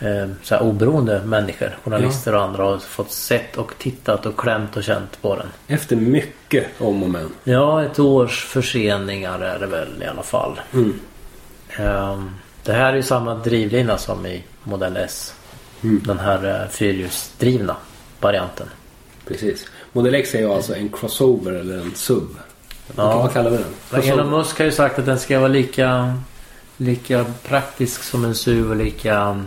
[0.00, 1.78] eh, så här oberoende människor.
[1.84, 5.46] Journalister och andra har fått sett och tittat och klämt och känt på den.
[5.66, 7.30] Efter mycket om och men.
[7.44, 10.60] Ja, ett års förseningar är det väl i alla fall.
[11.76, 12.30] Ehm,
[12.64, 15.34] det här är ju samma drivlina som i Modell S.
[15.80, 17.76] Den här eh, fyrhjulsdrivna
[18.20, 18.66] varianten.
[19.26, 19.66] Precis.
[19.92, 22.28] Model X är ju alltså en crossover eller en sub.
[22.96, 23.18] Ja.
[23.22, 23.58] Vad kallar vi
[23.90, 24.02] den?
[24.02, 26.14] Elon Musk har ju sagt att den ska vara lika,
[26.76, 29.44] lika praktisk som en SUV och lika...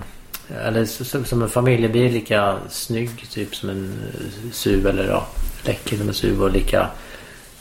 [0.65, 0.85] Eller
[1.25, 5.27] som en familjebil, lika snygg typ som en eh, SUV eller ja,
[5.63, 6.87] läcker som en SUV och lika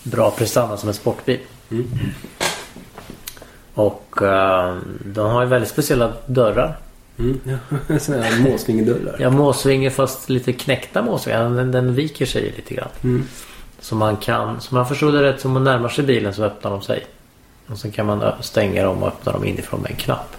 [0.02, 1.40] bra prestanda som en sportbil.
[3.74, 6.76] Och eh, de har ju väldigt speciella dörrar.
[7.18, 7.99] Mm, ja.
[7.99, 9.16] Sådana här måsvingedörrar.
[9.18, 11.51] Ja, måsvinge fast lite knäckta måsvingar.
[11.51, 12.88] Den, den viker sig lite grann.
[13.81, 16.70] Så man kan, som jag förstod det rätt, som man närmar sig bilen så öppnar
[16.70, 17.07] de sig.
[17.66, 20.37] Och sen kan man stänga dem och öppna dem inifrån med en knapp.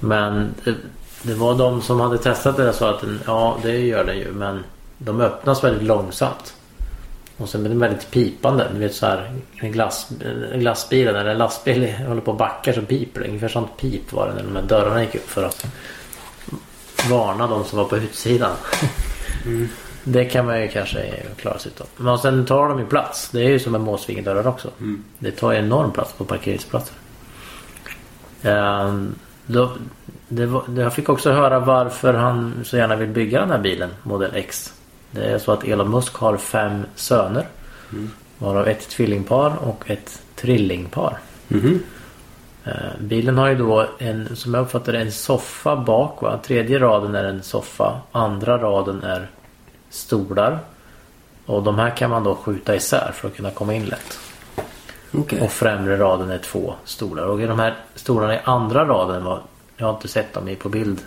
[0.00, 0.74] Men det,
[1.22, 4.18] det var de som hade testat det där sa att den, ja det gör den
[4.18, 4.64] ju men
[4.98, 6.54] de öppnas väldigt långsamt.
[7.36, 8.70] Och sen blir den väldigt pipande.
[8.72, 10.08] Du vet så här en, glass,
[10.52, 13.28] en glassbil eller en lastbil håller på och backar så piper det.
[13.28, 15.66] Ungefär sånt pip var det när de här dörrarna gick upp för att
[17.10, 18.52] varna de som var på utsidan.
[20.08, 21.86] Det kan man ju kanske klara sig utan.
[21.96, 23.30] Men sen tar de ju plats.
[23.30, 24.70] Det är ju som en måsvingedörrar också.
[25.18, 26.94] Det tar ju enorm plats på parkeringsplatser.
[29.46, 29.72] Då,
[30.28, 33.90] det var, jag fick också höra varför han så gärna vill bygga den här bilen,
[34.02, 34.72] Model X.
[35.16, 37.46] Det är så att Elon Musk har fem söner.
[38.38, 41.18] Varav ett tvillingpar och ett trillingpar.
[42.64, 46.22] Eh, Bilen har ju då en, som jag uppfattar det, en soffa bak.
[46.22, 46.38] Va?
[46.42, 48.00] Tredje raden är en soffa.
[48.12, 49.30] Andra raden är
[49.90, 50.58] stolar.
[51.46, 54.18] Och de här kan man då skjuta isär för att kunna komma in lätt.
[55.14, 55.40] Okej.
[55.40, 57.22] Och främre raden är två stolar.
[57.22, 59.42] Och de här stolarna i andra raden var,
[59.76, 61.00] jag har inte sett dem på bild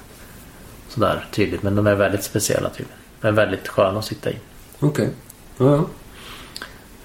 [0.87, 1.63] sådär tydligt.
[1.63, 2.98] Men de är väldigt speciella tydligen.
[3.21, 4.37] Är väldigt sköna att sitta i.
[4.79, 5.09] Okej.
[5.57, 5.85] Ja,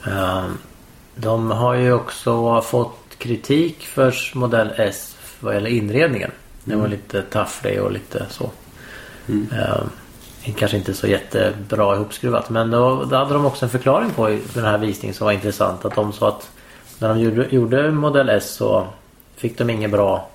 [0.04, 0.10] ja.
[0.12, 0.58] Ehm,
[1.14, 6.30] De har ju också fått kritik för modell S vad gäller inredningen.
[6.64, 8.50] Den var lite tafflig och lite så.
[9.52, 12.50] Eh, kanske inte så jättebra ihopskruvat.
[12.50, 15.32] Men då, då hade de också en förklaring på i den här visningen som var
[15.32, 15.84] intressant.
[15.84, 16.50] Att de sa att
[16.98, 18.86] när de gjorde, gjorde Model S så
[19.36, 20.28] fick de inga bra,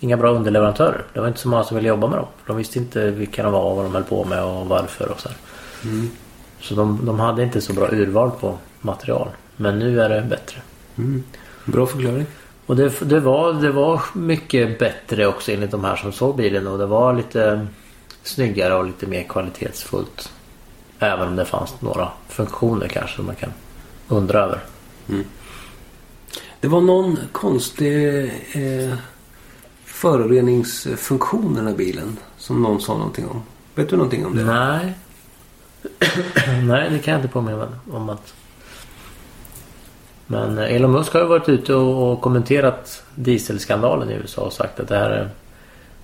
[0.00, 1.04] inga bra underleverantörer.
[1.12, 2.26] Det var inte så många som ville jobba med dem.
[2.46, 5.28] De visste inte vilka de var, vad de höll på med och varför och så
[5.28, 5.38] här.
[6.60, 9.28] Så de, de hade inte så bra urval på material.
[9.56, 10.60] Men nu är det bättre.
[11.64, 12.26] Bra förklaring.
[12.66, 16.66] Och det, det, var, det var mycket bättre också enligt de här som såg bilen
[16.66, 17.66] och det var lite
[18.22, 20.32] snyggare och lite mer kvalitetsfullt.
[20.98, 23.52] Även om det fanns några funktioner kanske som man kan
[24.08, 24.60] undra över.
[26.60, 28.94] Det var någon konstig eh,
[30.00, 32.16] föroreningsfunktion i den här bilen.
[32.36, 33.42] Som någon sa någonting om.
[33.74, 34.44] Vet du någonting om det?
[34.44, 34.94] Nej.
[36.62, 38.34] Nej, det kan jag inte påminna mig om att...
[40.26, 44.80] Men Elon Musk har ju varit ute och och kommenterat dieselskandalen i USA och sagt
[44.80, 45.30] att det här, är,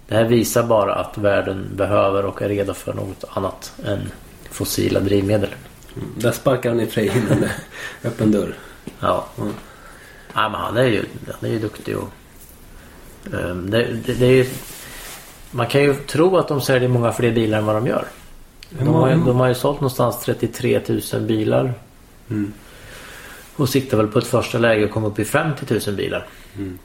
[0.08, 4.00] det här visar bara att världen behöver och är redo för något annat än
[4.50, 5.54] fossila drivmedel.
[5.96, 6.08] Mm.
[6.16, 7.48] Där sparkar han i sig in en
[8.04, 8.54] öppen dörr.
[9.00, 9.26] Ja.
[9.38, 9.52] Mm.
[10.34, 11.04] Nej, men han är ju,
[11.40, 12.08] han är ju duktig och...
[13.32, 14.46] ehm, det, det, det är
[15.50, 18.04] man kan ju tro att de säljer många fler bilar än vad de gör.
[18.70, 20.80] De har, ju, de har ju sålt någonstans 33
[21.12, 21.74] 000 bilar.
[22.30, 22.52] Mm.
[23.56, 26.26] Och siktar väl på ett första läge att komma upp i 50 000 bilar.
[26.56, 26.78] Mm.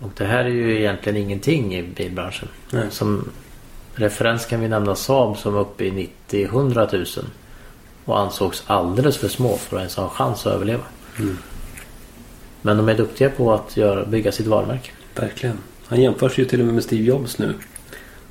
[0.00, 2.48] Och det här är ju egentligen ingenting i bilbranschen.
[2.70, 2.86] Nej.
[2.90, 3.28] Som
[3.94, 7.26] referens kan vi nämna Saab som är uppe i 90-100 000.
[8.04, 10.82] Och ansågs alldeles för små för att ens ha en chans att överleva.
[11.18, 11.38] Mm.
[12.62, 14.90] Men de är duktiga på att göra, bygga sitt varumärke.
[15.14, 15.58] Verkligen.
[15.92, 17.54] Han jämförs ju till och med med Steve Jobs nu.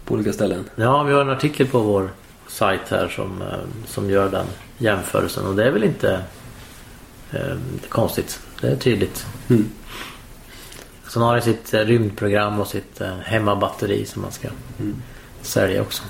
[0.06, 0.69] På olika ställen.
[0.76, 2.10] Ja, vi har en artikel på vår
[2.47, 3.47] sajt här som, eh,
[3.86, 4.45] som gör den
[4.78, 5.45] jämförelsen.
[5.45, 6.24] Och det är väl inte
[7.32, 7.56] eh,
[7.89, 8.39] konstigt.
[8.62, 9.26] Det är tydligt.
[9.50, 9.69] Mm.
[11.08, 14.47] Sen har han sitt eh, rymdprogram och sitt eh, hemmabatteri som man ska
[15.41, 16.04] sälja också.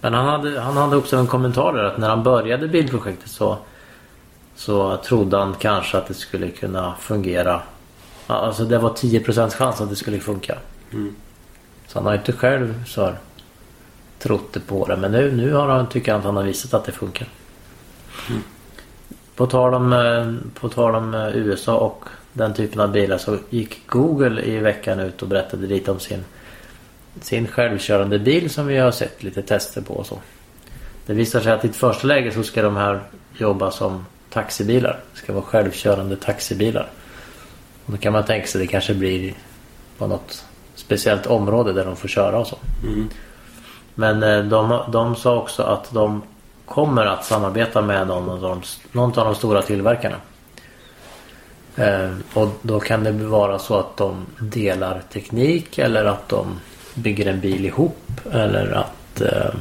[0.00, 3.58] Men han hade, han hade också en kommentar där att när han började bilprojektet så,
[4.54, 7.62] så trodde han kanske att det skulle kunna fungera.
[8.30, 10.58] Alltså det var 10% chans att det skulle funka.
[11.86, 13.16] Så han har inte själv så här,
[14.18, 14.96] trott det på det.
[14.96, 17.28] Men nu, nu har han, tycker han att han har visat att det funkar.
[19.36, 23.38] På tal om, eh, på tal om eh, USA och den typen av bilar så
[23.50, 26.24] gick Google i veckan ut och berättade lite om sin,
[27.20, 30.18] sin självkörande bil som vi har sett lite tester på och så.
[31.06, 33.00] Det visar sig att i ett första läge så ska de här
[33.36, 35.00] jobba som taxibilar.
[35.12, 36.88] Det ska vara självkörande taxibilar.
[37.88, 39.34] Och då kan man tänka sig att det kanske blir
[39.98, 42.56] på något speciellt område där de får köra och så.
[43.94, 46.22] Men eh, de, de sa också att de
[46.64, 50.16] kommer att samarbeta med någon av de, någon av de stora tillverkarna.
[51.76, 56.60] Eh, och då kan det vara så att de delar teknik eller att de
[56.94, 58.10] bygger en bil ihop.
[58.32, 59.54] Eller att eh,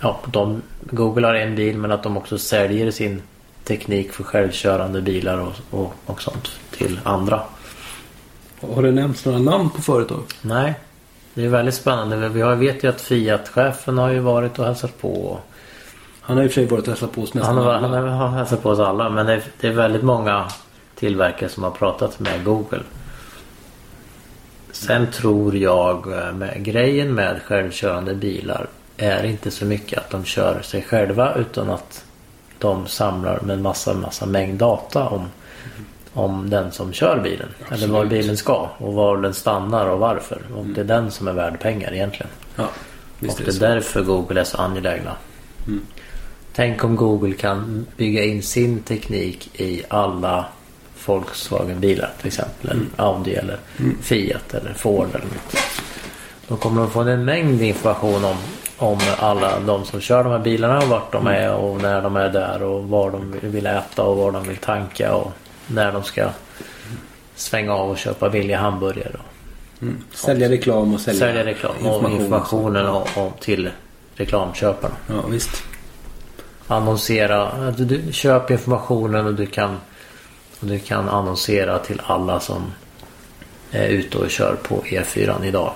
[0.00, 3.22] ja, de, Google har en bil men att de också säljer sin
[3.64, 7.42] teknik för självkörande bilar och, och, och sånt till andra.
[8.74, 10.22] Har det nämnts några namn på företag?
[10.42, 10.74] Nej,
[11.34, 12.28] det är väldigt spännande.
[12.28, 15.38] Vi har, vet ju att Fiat-chefen har ju varit och hälsat på.
[16.20, 17.88] Han har i och för sig varit och hälsat på oss nästan Han har, alla.
[17.88, 19.10] han har hälsat på oss alla.
[19.10, 20.46] Men det är, det är väldigt många
[20.94, 22.82] tillverkare som har pratat med Google.
[24.72, 30.24] Sen tror jag eh, med grejen med självkörande bilar är inte så mycket att de
[30.24, 32.04] kör sig själva utan att
[32.58, 35.28] de samlar med en massa, massa mängd data om,
[36.14, 37.48] om den som kör bilen.
[37.70, 40.38] Eller var bilen ska och var den stannar och varför.
[40.56, 42.30] Och det är den som är värd pengar egentligen.
[42.56, 42.64] Ja,
[43.18, 43.60] Och är det det är så.
[43.60, 45.12] därför Google är så angelägna.
[46.54, 50.44] Tänk om Google kan bygga in sin teknik i alla
[51.06, 52.70] Volkswagen-bilar till exempel.
[52.70, 53.58] Eller Audi eller
[54.00, 55.56] Fiat eller Ford eller något.
[56.48, 58.36] Då kommer de få en mängd information om,
[58.78, 62.16] om alla de som kör de här bilarna och vart de är och när de
[62.16, 65.32] är där och var de vill äta och var de vill tanka och
[65.66, 66.30] när de ska
[67.34, 69.16] svänga av och köpa billiga hamburgare.
[69.18, 73.70] Och Sälja reklam och sälja, sälja reklam och informationen om, om, till
[74.14, 74.94] reklamköparna.
[75.08, 75.62] Ja, visst.
[76.66, 77.70] annonsera.
[77.70, 79.76] Du, du köp informationen och du kan
[80.60, 82.72] och du kan annonsera till alla som
[83.70, 85.72] är ute och kör på E4 idag.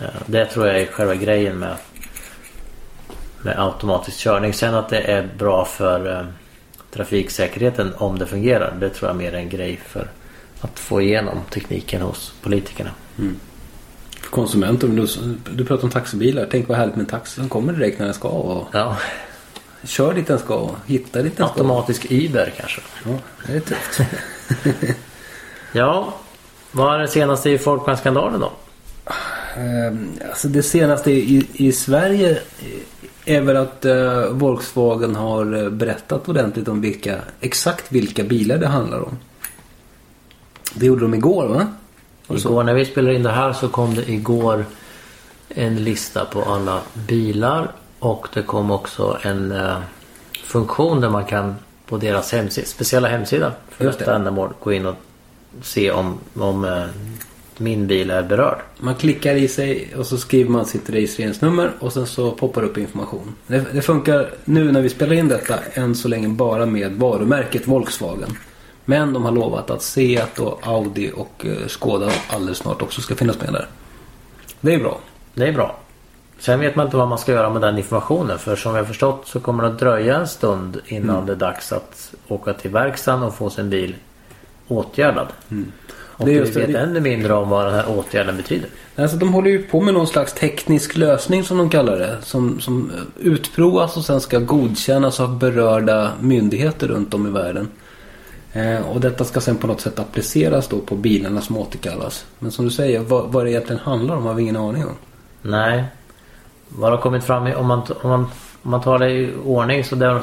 [0.00, 1.76] Eh, Det tror jag är själva grejen med,
[3.42, 4.52] med automatisk körning.
[4.52, 6.26] Sen att det är bra för eh,
[6.96, 8.76] trafiksäkerheten om det fungerar.
[8.80, 10.08] Det tror jag mer är en grej för
[10.60, 12.90] att få igenom tekniken hos politikerna.
[14.20, 14.88] För konsumenter.
[14.88, 15.06] men Du,
[15.54, 16.48] du pratar om taxibilar.
[16.50, 18.96] Tänk vad härligt med en taxi som kommer direkt när den ska och Ja,
[19.84, 21.54] kör dit den ska och hittar dit den ska.
[21.54, 22.80] automatisk Uber kanske.
[23.04, 23.10] Ja,
[23.46, 24.00] det är tufft.
[25.72, 26.14] Ja,
[26.72, 28.52] Vad är det senaste i Folkvagnsskandalen då?
[29.56, 32.38] Ehm, Alltså det senaste i, i Sverige
[33.26, 38.66] är väl att eh, Volkswagen har eh, berättat ordentligt om vilka, exakt vilka bilar det
[38.66, 39.18] handlar om.
[40.74, 41.66] Det gjorde de igår va?
[42.26, 42.48] Och så.
[42.48, 44.64] Igår när vi spelade in det här så kom det igår
[45.48, 49.78] en lista på alla bilar och det kom också en eh,
[50.44, 51.54] funktion där man kan
[51.86, 54.04] på deras hemsida, speciella hemsida för Just det.
[54.04, 54.94] detta ändamål gå in och
[55.62, 56.84] se om, om eh,
[57.58, 58.58] min bil är berörd.
[58.78, 62.78] Man klickar i sig och så skriver man sitt registreringsnummer och sen så poppar upp
[62.78, 63.34] information.
[63.46, 67.66] Det, det funkar nu när vi spelar in detta än så länge bara med varumärket
[67.66, 68.30] Volkswagen.
[68.84, 73.14] Men de har lovat att Seat och Audi och eh, Skoda alldeles snart också ska
[73.14, 73.66] finnas med där.
[74.60, 75.00] Det är bra.
[75.34, 75.76] Det är bra.
[76.38, 78.86] Sen vet man inte vad man ska göra med den informationen för som jag har
[78.86, 81.26] förstått så kommer det att dröja en stund innan Mm.
[81.26, 83.94] det är dags att åka till verkstaden och få sin bil
[84.68, 85.26] åtgärdad.
[86.16, 86.26] Och.
[86.26, 86.60] Det är vi just det.
[86.60, 88.68] vet Det- ännu mindre om vad den här åtgärden betyder.
[88.96, 92.16] Alltså de håller ju på med någon slags teknisk lösning som de kallar det.
[92.22, 97.68] Som, som utprovas och sen ska godkännas av berörda myndigheter runt om i världen.
[98.52, 102.26] Eh, och detta ska sen på något sätt appliceras då på bilarna som återkallas.
[102.38, 104.94] Men som du säger, vad, vad det egentligen handlar om har vi ingen aning om.
[105.42, 105.84] Nej.
[106.68, 108.20] Vad har kommit fram i, om man, om man,
[108.62, 110.20] om man tar det i ordning så det,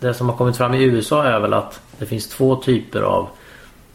[0.00, 3.28] det som har kommit fram i USA är väl att det finns två typer av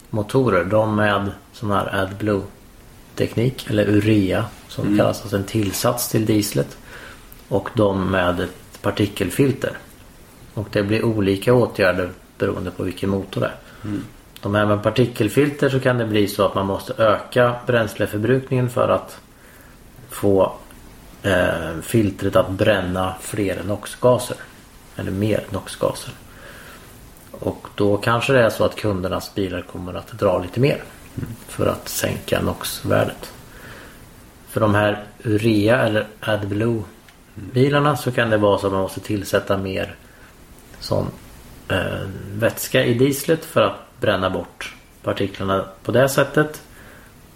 [0.10, 0.66] motorer.
[0.66, 2.42] De med sån här AdBlue
[3.16, 6.78] teknik eller urea som det kallas, alltså en tillsats till dieslet.
[7.48, 9.78] Och de med ett partikelfilter.
[10.54, 13.56] Och det blir olika åtgärder beroende på vilken motor det är.
[14.42, 18.90] De här med partikelfilter så kan det bli så att man måste öka bränsleförbrukningen för
[18.90, 19.20] att
[20.10, 20.54] få
[21.24, 24.38] eh, filtret att bränna fler NOx-gaser.
[24.96, 26.14] Eller mer NOx-gaser.
[27.40, 30.84] Och då kanske det är så att kundernas bilar kommer att dra lite mer.
[31.48, 33.32] För att sänka NOx-värdet.
[34.50, 36.84] För de här Urea eller AdBlue
[37.36, 39.96] bilarna så kan det vara så att man måste tillsätta mer
[40.80, 41.08] sån
[41.68, 46.62] eh, vätska i dieslet för att bränna bort partiklarna på det sättet.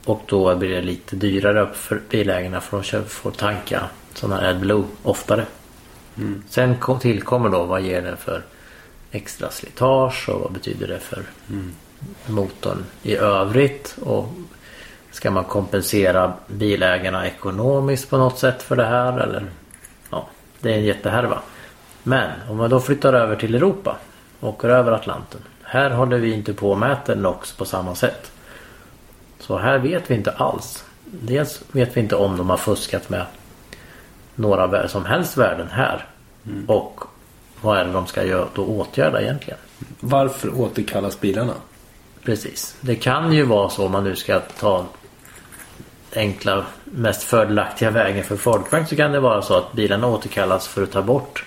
[0.06, 3.90] Och då blir det lite dyrare för bilägarna för de får tanka
[4.22, 5.46] här AdBlue oftare.
[6.50, 8.42] Sen kom, tillkommer då vad ger det för
[9.14, 11.24] extra slitage och vad betyder det för
[12.28, 13.98] motorn i övrigt.
[14.02, 14.28] Och
[15.12, 19.46] ska man kompensera bilägarna ekonomiskt på något sätt för det här eller?
[20.10, 20.28] Ja,
[20.60, 21.42] det är en jättehärva.
[22.04, 23.98] Men om man då flyttar över till Europa
[24.40, 25.42] åker över Atlanten.
[25.64, 28.32] Här håller vi inte på och mäter NOx på samma sätt.
[29.40, 30.86] Så här vet vi inte alls.
[31.06, 33.26] Dels vet vi inte om de har fuskat med
[34.36, 36.08] några som helst värden här.
[36.68, 37.04] Och
[37.64, 39.60] vad är det de ska göra, då åtgärda egentligen.
[40.00, 41.54] Varför återkallas bilarna?
[42.24, 42.76] Precis.
[42.82, 44.86] Det kan ju vara så om man nu ska ta
[46.16, 50.84] enkla, mest fördelaktiga vägen för Folkbank så kan det vara så att bilarna återkallas för
[50.84, 51.46] att ta bort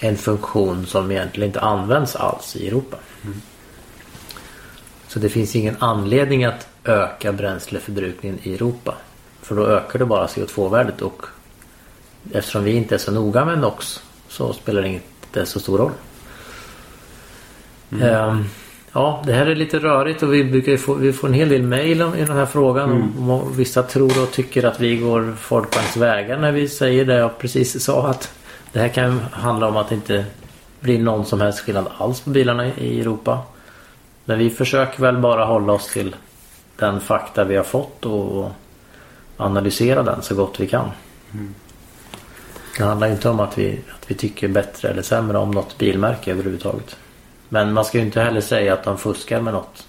[0.00, 2.96] en funktion som egentligen inte används alls i Europa.
[5.08, 8.94] Så det finns ingen anledning att öka bränsleförbrukningen i Europa.
[9.42, 11.26] För då ökar det bara CO2-värdet och
[12.32, 14.88] eftersom vi inte är så noga med NOx så spelar det
[15.40, 15.92] inte så stor roll.
[18.02, 18.44] Ehm,
[18.92, 21.62] ja, det här är lite rörigt och vi brukar få, vi får en hel del
[21.62, 22.92] mejl om- i den här frågan.
[22.92, 27.14] Om, om vissa tror och tycker att vi går Folkbanks vägar när vi säger det
[27.14, 28.06] jag precis sa.
[28.08, 28.32] Att
[28.72, 30.24] det här kan handla om att det inte
[30.80, 33.38] blir någon som helst skillnad alls på bilarna i- Europa.
[34.24, 36.16] Men vi försöker väl bara hålla oss till
[36.76, 38.50] den fakta vi har fått och
[39.36, 40.90] analysera den så gott vi kan.
[42.76, 46.30] Det handlar inte om att vi, att vi tycker bättre eller sämre om något bilmärke
[46.30, 46.96] överhuvudtaget.
[47.48, 49.86] Men man ska ju inte heller säga att de fuskar med något.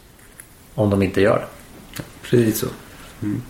[0.75, 2.03] Om de inte gör det.
[2.21, 2.67] Precis så.
[3.23, 3.41] Mm.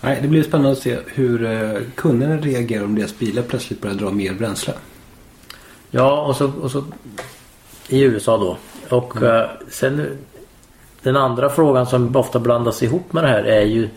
[0.00, 3.96] Nej, det blir spännande att se hur eh, kunderna reagerar om deras bilar plötsligt börjar
[3.96, 4.72] dra mer bränsle.
[5.90, 6.84] Ja, och så, och så
[7.88, 8.56] i USA då.
[8.96, 10.18] Och eh, sen
[11.02, 13.88] den andra frågan som ofta blandas ihop med det här är ju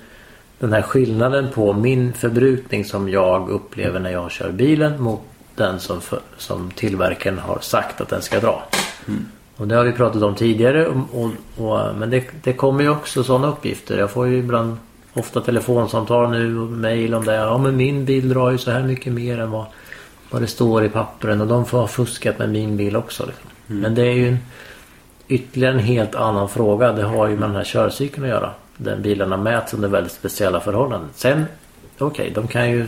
[0.59, 5.21] den här skillnaden på min förbrukning som jag upplever när jag kör bilen mot
[5.55, 8.63] den som, för, som tillverkaren har sagt att den ska dra.
[9.57, 10.87] Och det har vi pratat om tidigare.
[10.87, 13.97] Och, och, och, men det, det kommer ju också sådana uppgifter.
[13.97, 14.77] Jag får ju ibland
[15.13, 17.35] ofta telefonsamtal nu och mejl om det.
[17.35, 19.65] Ja men min bil drar ju så här mycket mer än vad,
[20.29, 21.41] vad det står i pappren.
[21.41, 23.25] Och de får ha fuskat med min bil också.
[23.25, 23.49] Liksom.
[23.67, 24.37] Men det är ju en,
[25.27, 26.91] ytterligare en helt annan fråga.
[26.91, 28.51] Det har ju med den här körcykeln att göra.
[28.77, 31.09] Den bilarna mäts under väldigt speciella förhållanden.
[31.15, 31.45] Sen,
[31.97, 32.87] okej, de kan ju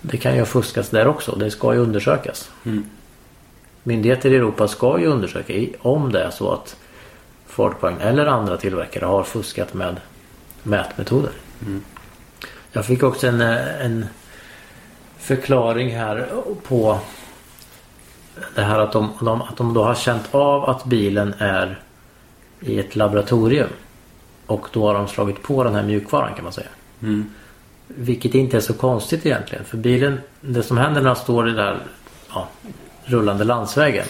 [0.00, 1.36] det kan ju ha fuskats där också.
[1.36, 2.50] Det ska ju undersökas.
[3.82, 6.76] Myndigheter i Europa ska ju undersöka om det är så att
[7.46, 10.00] Folkvagn eller andra tillverkare har fuskat med
[10.62, 11.32] mätmetoder.
[12.72, 14.06] Jag fick också en, en
[15.18, 16.28] förklaring här
[16.62, 16.98] på
[18.54, 21.82] det här att de, de, att de då har känt av att bilen är
[22.60, 23.68] i ett laboratorium.
[24.50, 26.68] Och då har de slagit på den här mjukvaran kan man säga.
[27.86, 29.64] Vilket inte är så konstigt egentligen.
[29.64, 31.78] För bilen, det som händer när den står i den här
[32.28, 32.48] ja,
[33.04, 34.06] rullande landsvägen.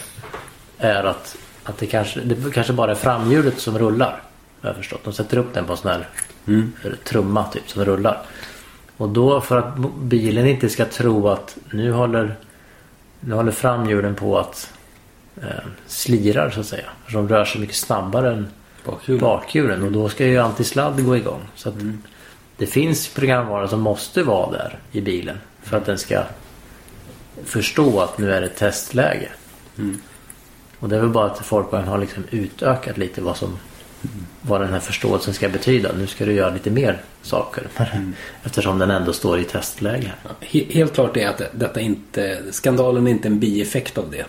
[0.77, 4.21] Är att, att det, kanske, det kanske bara är framhjulet som rullar.
[4.61, 5.03] Jag har förstått.
[5.03, 6.07] De sätter upp den på en sån här
[7.03, 8.21] trumma typ som rullar.
[8.97, 12.35] Och då för att bilen inte ska tro att nu håller,
[13.19, 14.73] nu håller framhjulen på att
[15.41, 16.89] eh, slirar så att säga.
[17.05, 18.47] För de rör sig mycket snabbare än
[18.85, 19.21] Bakhjulen.
[19.21, 21.41] bakhjulen och då ska ju antisladd gå igång.
[21.55, 21.75] Så att
[22.57, 26.23] det finns programvara som måste vara där i bilen för att den ska
[27.45, 29.29] förstå att nu är det testläge.
[30.79, 33.57] Och det är väl bara att Folkvagn har liksom utökat lite vad som
[34.41, 35.91] vad den här förståelsen ska betyda.
[35.97, 37.67] Nu ska du göra lite mer saker.
[38.43, 40.11] Eftersom den ändå står i testläge.
[40.41, 44.25] He- Helt klart är att det- detta inte, skandalen är inte en bieffekt av det.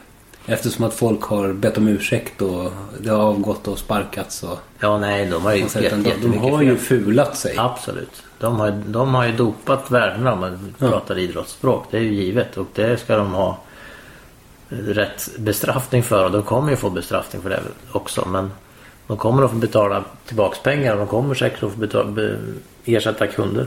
[0.47, 4.43] Eftersom att folk har bett om ursäkt och det har avgått och sparkats.
[4.43, 6.67] Och, Ja, nej, de har ju gett utan de, de har fel.
[6.67, 7.55] ju fulat sig.
[7.59, 8.23] Absolut.
[8.39, 11.87] De har, de har ju dopat värdena om man pratar idrottsspråk.
[11.91, 12.57] Det är ju givet.
[12.57, 13.59] Och det ska de ha
[14.69, 16.25] rätt bestraffning för.
[16.25, 17.61] Och de kommer ju få bestraffning för det
[17.93, 18.29] också.
[18.29, 18.53] Men
[19.07, 20.93] de kommer att få betala tillbaks pengar.
[20.93, 22.39] Och de kommer säkert att få betala, be,
[22.85, 23.67] ersätta kunder.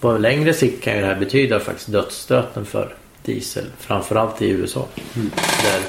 [0.00, 2.94] På längre sikt kan ju det här betyda faktiskt dödsstöten för
[3.24, 3.64] diesel.
[3.78, 4.88] Framförallt i USA.
[5.62, 5.82] Där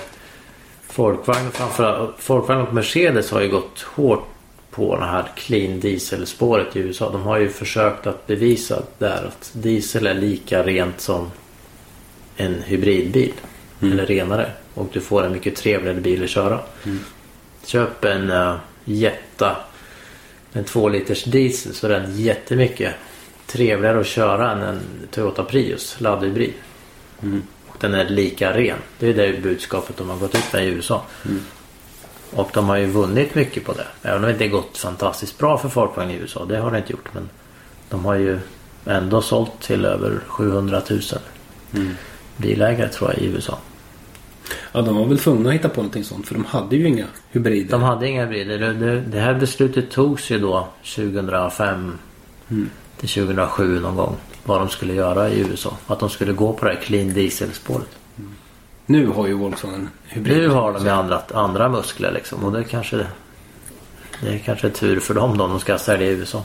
[0.87, 4.27] Folkvagn, framförallt, Folkvagn och Mercedes har ju gått hårt
[4.71, 7.09] på det här clean diesel-spåret i USA.
[7.11, 11.31] De har ju försökt att bevisa där att diesel är lika rent som
[12.37, 13.33] en hybridbil.
[13.81, 14.51] Eller renare.
[14.73, 16.59] Och du får en mycket trevligare bil att köra.
[17.65, 18.55] Köp en uh,
[18.85, 19.57] Jetta.
[20.53, 22.93] En 2 liters diesel så är den jättemycket
[23.47, 24.79] trevligare att köra än en
[25.11, 26.53] Toyota Prius laddhybrid.
[27.67, 28.77] Och den är lika ren.
[28.99, 31.03] Det är det budskapet de har gått ut med i USA.
[32.31, 33.87] Och de har ju vunnit mycket på det.
[34.01, 36.45] Även om det inte gått fantastiskt bra för Folkvagn i USA.
[36.45, 37.13] Det har det inte gjort.
[37.13, 37.29] Men
[37.89, 38.39] de har ju
[38.85, 41.01] ändå sålt till över 700 000
[42.37, 43.57] bilägare tror jag i USA.
[44.71, 46.27] Ja, de var väl tvungna att hitta på någonting sånt.
[46.27, 47.71] För de hade ju inga hybrider.
[47.71, 48.59] De hade inga hybrider.
[48.59, 51.97] Det, det, det här beslutet togs ju då 2005
[53.01, 54.15] till 2007 någon gång.
[54.43, 55.77] Vad de skulle göra i USA.
[55.87, 57.89] Att de skulle gå på det här clean diesel-spåret.
[58.85, 60.37] Nu har ju Volkswagen hybrid.
[60.37, 62.43] Nu har de ju andra, andra muskler liksom.
[62.43, 63.05] Och det kanske
[64.21, 66.43] det är kanske tur för dem då om de ska sälja i USA.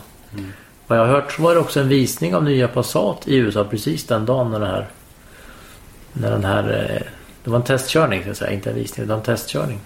[0.86, 3.64] Vad jag har hört så var det också en visning av nya Passat i USA
[3.64, 4.88] precis den dagen när det här
[6.12, 7.12] när den här eh,
[7.44, 9.80] det var en testkörning ska jag säga, inte en visning utan en testkörning.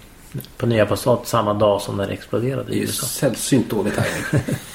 [0.57, 3.05] På nya Passat samma dag som den exploderade Det är i ju USA.
[3.05, 4.43] sällsynt dålig timing.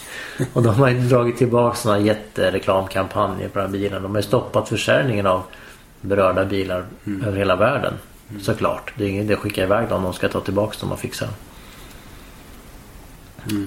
[0.53, 4.03] Och de har ju dragit tillbaka sådana jättereklamkampanjer på den här bilen.
[4.03, 5.43] De har ju stoppat försäljningen av
[6.01, 6.84] berörda bilar
[7.26, 7.95] över hela världen.
[8.41, 8.93] Såklart.
[8.97, 10.03] Det är ingen idé att skicka iväg dem.
[10.03, 11.34] De ska ta tillbaka dem och fixa dem.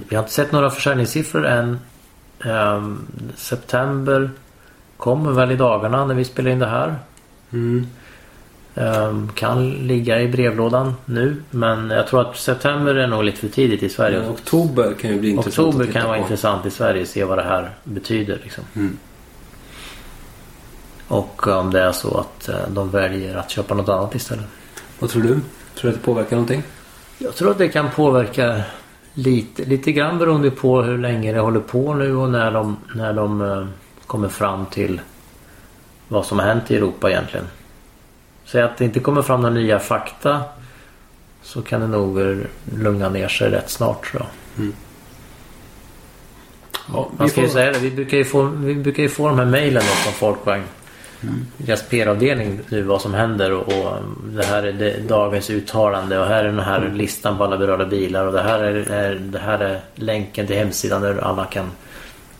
[0.08, 1.78] Vi har inte sett några försäljningssiffror än.
[2.44, 3.06] Ehm,
[3.36, 4.30] september
[4.96, 6.94] kommer väl i dagarna när vi spelar in det här.
[7.52, 7.86] Ehm,
[9.34, 11.36] kan ligga i brevlådan nu.
[11.50, 14.20] Men jag tror att september är nog lite för tidigt i Sverige.
[14.20, 16.22] Men oktober kan ju bli intressant Oktober kan vara på.
[16.22, 17.06] intressant i Sverige.
[17.06, 18.38] Se vad det här betyder.
[18.42, 18.64] Liksom.
[21.08, 24.44] Och om det är så att eh, de väljer att köpa något annat istället.
[24.98, 25.28] Vad tror du?
[25.28, 25.40] Tror
[25.82, 26.62] du att det påverkar någonting?
[27.18, 28.62] Jag tror att det kan påverka
[29.14, 33.12] lite, lite grann beroende på hur länge det håller på nu och när de, när
[33.12, 33.66] de eh,
[34.06, 35.00] kommer fram till
[36.08, 37.46] vad som har hänt i Europa egentligen.
[38.50, 40.42] Säg att det inte kommer fram några nya fakta
[41.42, 42.38] så kan det nog
[42.76, 44.66] lugna ner sig rätt snart tror jag.
[46.92, 47.54] Ja, Man ska ju får...
[47.54, 50.12] säga det, vi brukar ju få, vi brukar ju få de här mejlen då från
[50.12, 50.64] Folkvagn.
[51.56, 56.26] Deras PR-avdelning nu vad som händer och, och det här är det, dagens uttalande och
[56.26, 59.38] här är den här listan på alla berörda bilar och det här är, är, det
[59.38, 61.70] här är länken till hemsidan där alla kan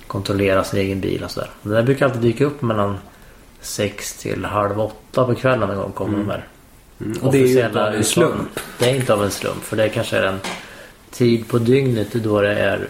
[0.07, 1.51] kontrollera sin egen bil och sådär.
[1.63, 2.99] Det där brukar alltid dyka upp mellan
[3.61, 6.47] sex till halv åtta på kvällen en gång kommer de här.
[7.23, 8.61] Och det är ju inte av en slump.
[8.79, 10.41] Det är inte av en slump för det kanske är en
[11.11, 12.89] tid på dygnet då det är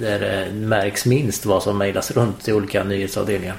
[0.00, 3.56] där det märks minst vad som mejlas runt i olika nyhetsavdelningar.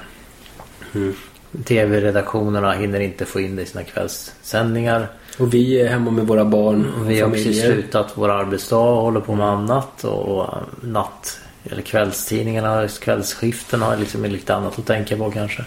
[1.64, 5.08] TV-redaktionerna hinner inte få in det i sina kvällssändningar.
[5.38, 7.72] Och vi är hemma med våra barn och Vi har precis familjer.
[7.72, 10.04] slutat vår arbetsdag och håller på med annat.
[10.04, 11.38] Och, och natt
[11.70, 15.64] eller kvällstidningarna, kvällsskiften har liksom lite annat att tänka på kanske.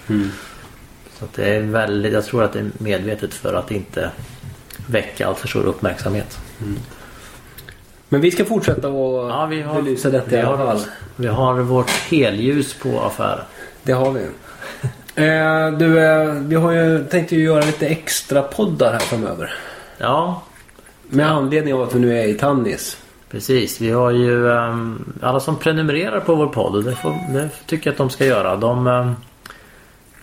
[1.20, 4.10] Så att det är väldigt, jag tror att det är medvetet för att inte
[4.88, 6.38] väcka allt för stor uppmärksamhet.
[8.10, 8.94] Men vi ska fortsätta att
[9.30, 10.82] Ja, vi har, belysa detta vi i alla har, fall.
[11.16, 13.46] vi har vårt helljus på affären.
[13.84, 14.22] Det har vi.
[15.16, 19.54] Eh, du, eh, vi har ju tänkt ju göra lite extra poddar här framöver.
[19.98, 20.44] Ja,
[21.10, 22.98] Med anledning av att vi nu är i Tannis.
[23.30, 23.82] Precis.
[23.82, 27.88] Vi har ju ehm, alla som prenumererar på vår podd och det, får, det tycker
[27.88, 28.56] jag att de ska göra.
[28.56, 29.16] De ehm,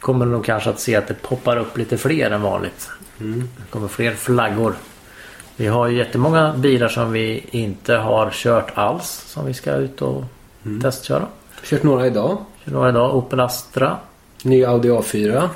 [0.01, 2.91] kommer nog kanske att se att det poppar upp lite fler än vanligt.
[3.19, 4.75] Det kommer fler flaggor.
[5.57, 10.03] Vi har ju jättemånga bilar som vi inte har kört alls som vi ska ut
[10.03, 10.25] och
[10.83, 11.27] testköra.
[11.63, 12.39] Kört några idag.
[12.65, 13.17] Kör några idag.
[13.17, 13.97] Opel Astra.
[14.43, 15.49] Ny Audi A4.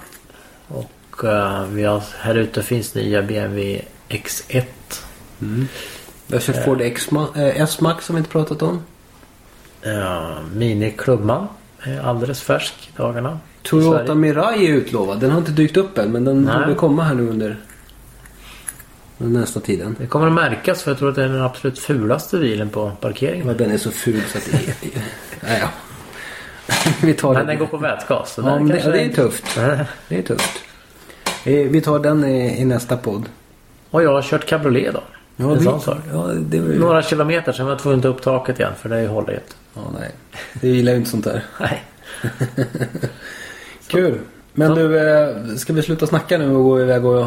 [0.69, 4.65] Och eh, vi har, här ute finns nya BMW X1.
[6.31, 8.83] Vi har kört Ford X-Ma- eh, S-Max som vi inte pratat om.
[9.87, 11.47] Uh, Mini Klubban
[11.83, 13.39] är alldeles färsk i dagarna.
[13.63, 14.15] Toyota.
[14.15, 15.21] Mirai är utlovad.
[15.21, 16.59] Den har inte dykt upp än men den Nej.
[16.59, 17.57] borde komma här nu under
[19.19, 19.97] den nästa tiden.
[19.99, 22.91] Det kommer att märkas för jag tror att det är den absolut fulaste bilen på
[23.01, 23.47] parkeringen.
[23.47, 24.75] Men den är så ful så att det är...
[25.49, 25.69] Nej, ja.
[27.03, 27.47] Vi tar Men den.
[27.47, 28.35] den går på vätgas.
[28.37, 29.45] Ja, det, det är tufft.
[30.09, 30.59] Det är tufft.
[31.45, 33.29] Eh, Vi tar den i, i nästa podd.
[33.91, 35.03] Och jag har kört cabriolet då.
[35.41, 35.99] Ja, en vi- sån sak.
[36.13, 36.79] ja, det var ju...
[36.79, 39.55] Några kilometer sen var jag tvungen att ta upp taket igen för det håller inte.
[39.75, 40.11] Ja, nej.
[40.61, 41.43] Det gillar ju inte sånt där.
[41.61, 41.85] Nej.
[43.89, 44.19] Kul.
[44.53, 44.75] Men Så.
[44.75, 47.27] du, eh, ska vi sluta snacka nu och gå iväg och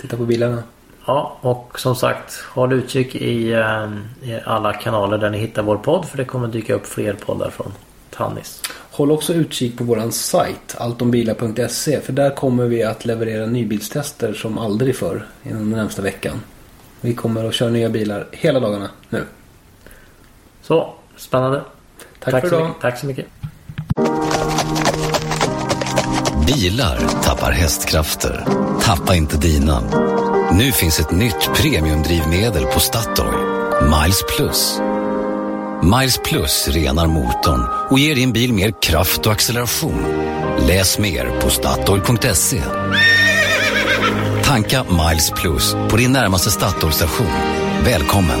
[0.00, 0.62] titta på bilarna?
[1.06, 3.88] Ja, och som sagt håll utkik i, eh,
[4.22, 7.50] i alla kanaler där ni hittar vår podd för det kommer dyka upp fler poddar
[7.50, 7.72] från
[8.10, 8.62] Tannis.
[8.90, 12.00] Håll också utkik på våran sajt, alltombilar.se.
[12.00, 16.40] För där kommer vi att leverera nybilstester som aldrig förr inom den närmsta veckan.
[17.04, 19.24] Vi kommer att köra nya bilar hela dagarna nu.
[20.62, 21.62] Så, spännande.
[22.20, 22.70] Tack, för så idag.
[22.80, 23.26] Tack så mycket.
[26.46, 28.44] Bilar tappar hästkrafter.
[28.82, 29.80] Tappa inte dina.
[30.52, 33.34] Nu finns ett nytt premiumdrivmedel på Statoil.
[33.82, 34.78] Miles Plus.
[35.82, 40.04] Miles Plus renar motorn och ger din bil mer kraft och acceleration.
[40.68, 42.62] Läs mer på Statoil.se.
[44.54, 47.26] Tanka Miles Plus på din närmaste Statoilstation.
[47.84, 48.38] Välkommen!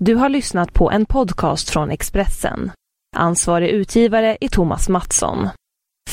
[0.00, 2.72] Du har lyssnat på en podcast från Expressen.
[3.16, 5.48] Ansvarig utgivare är Thomas Mattsson.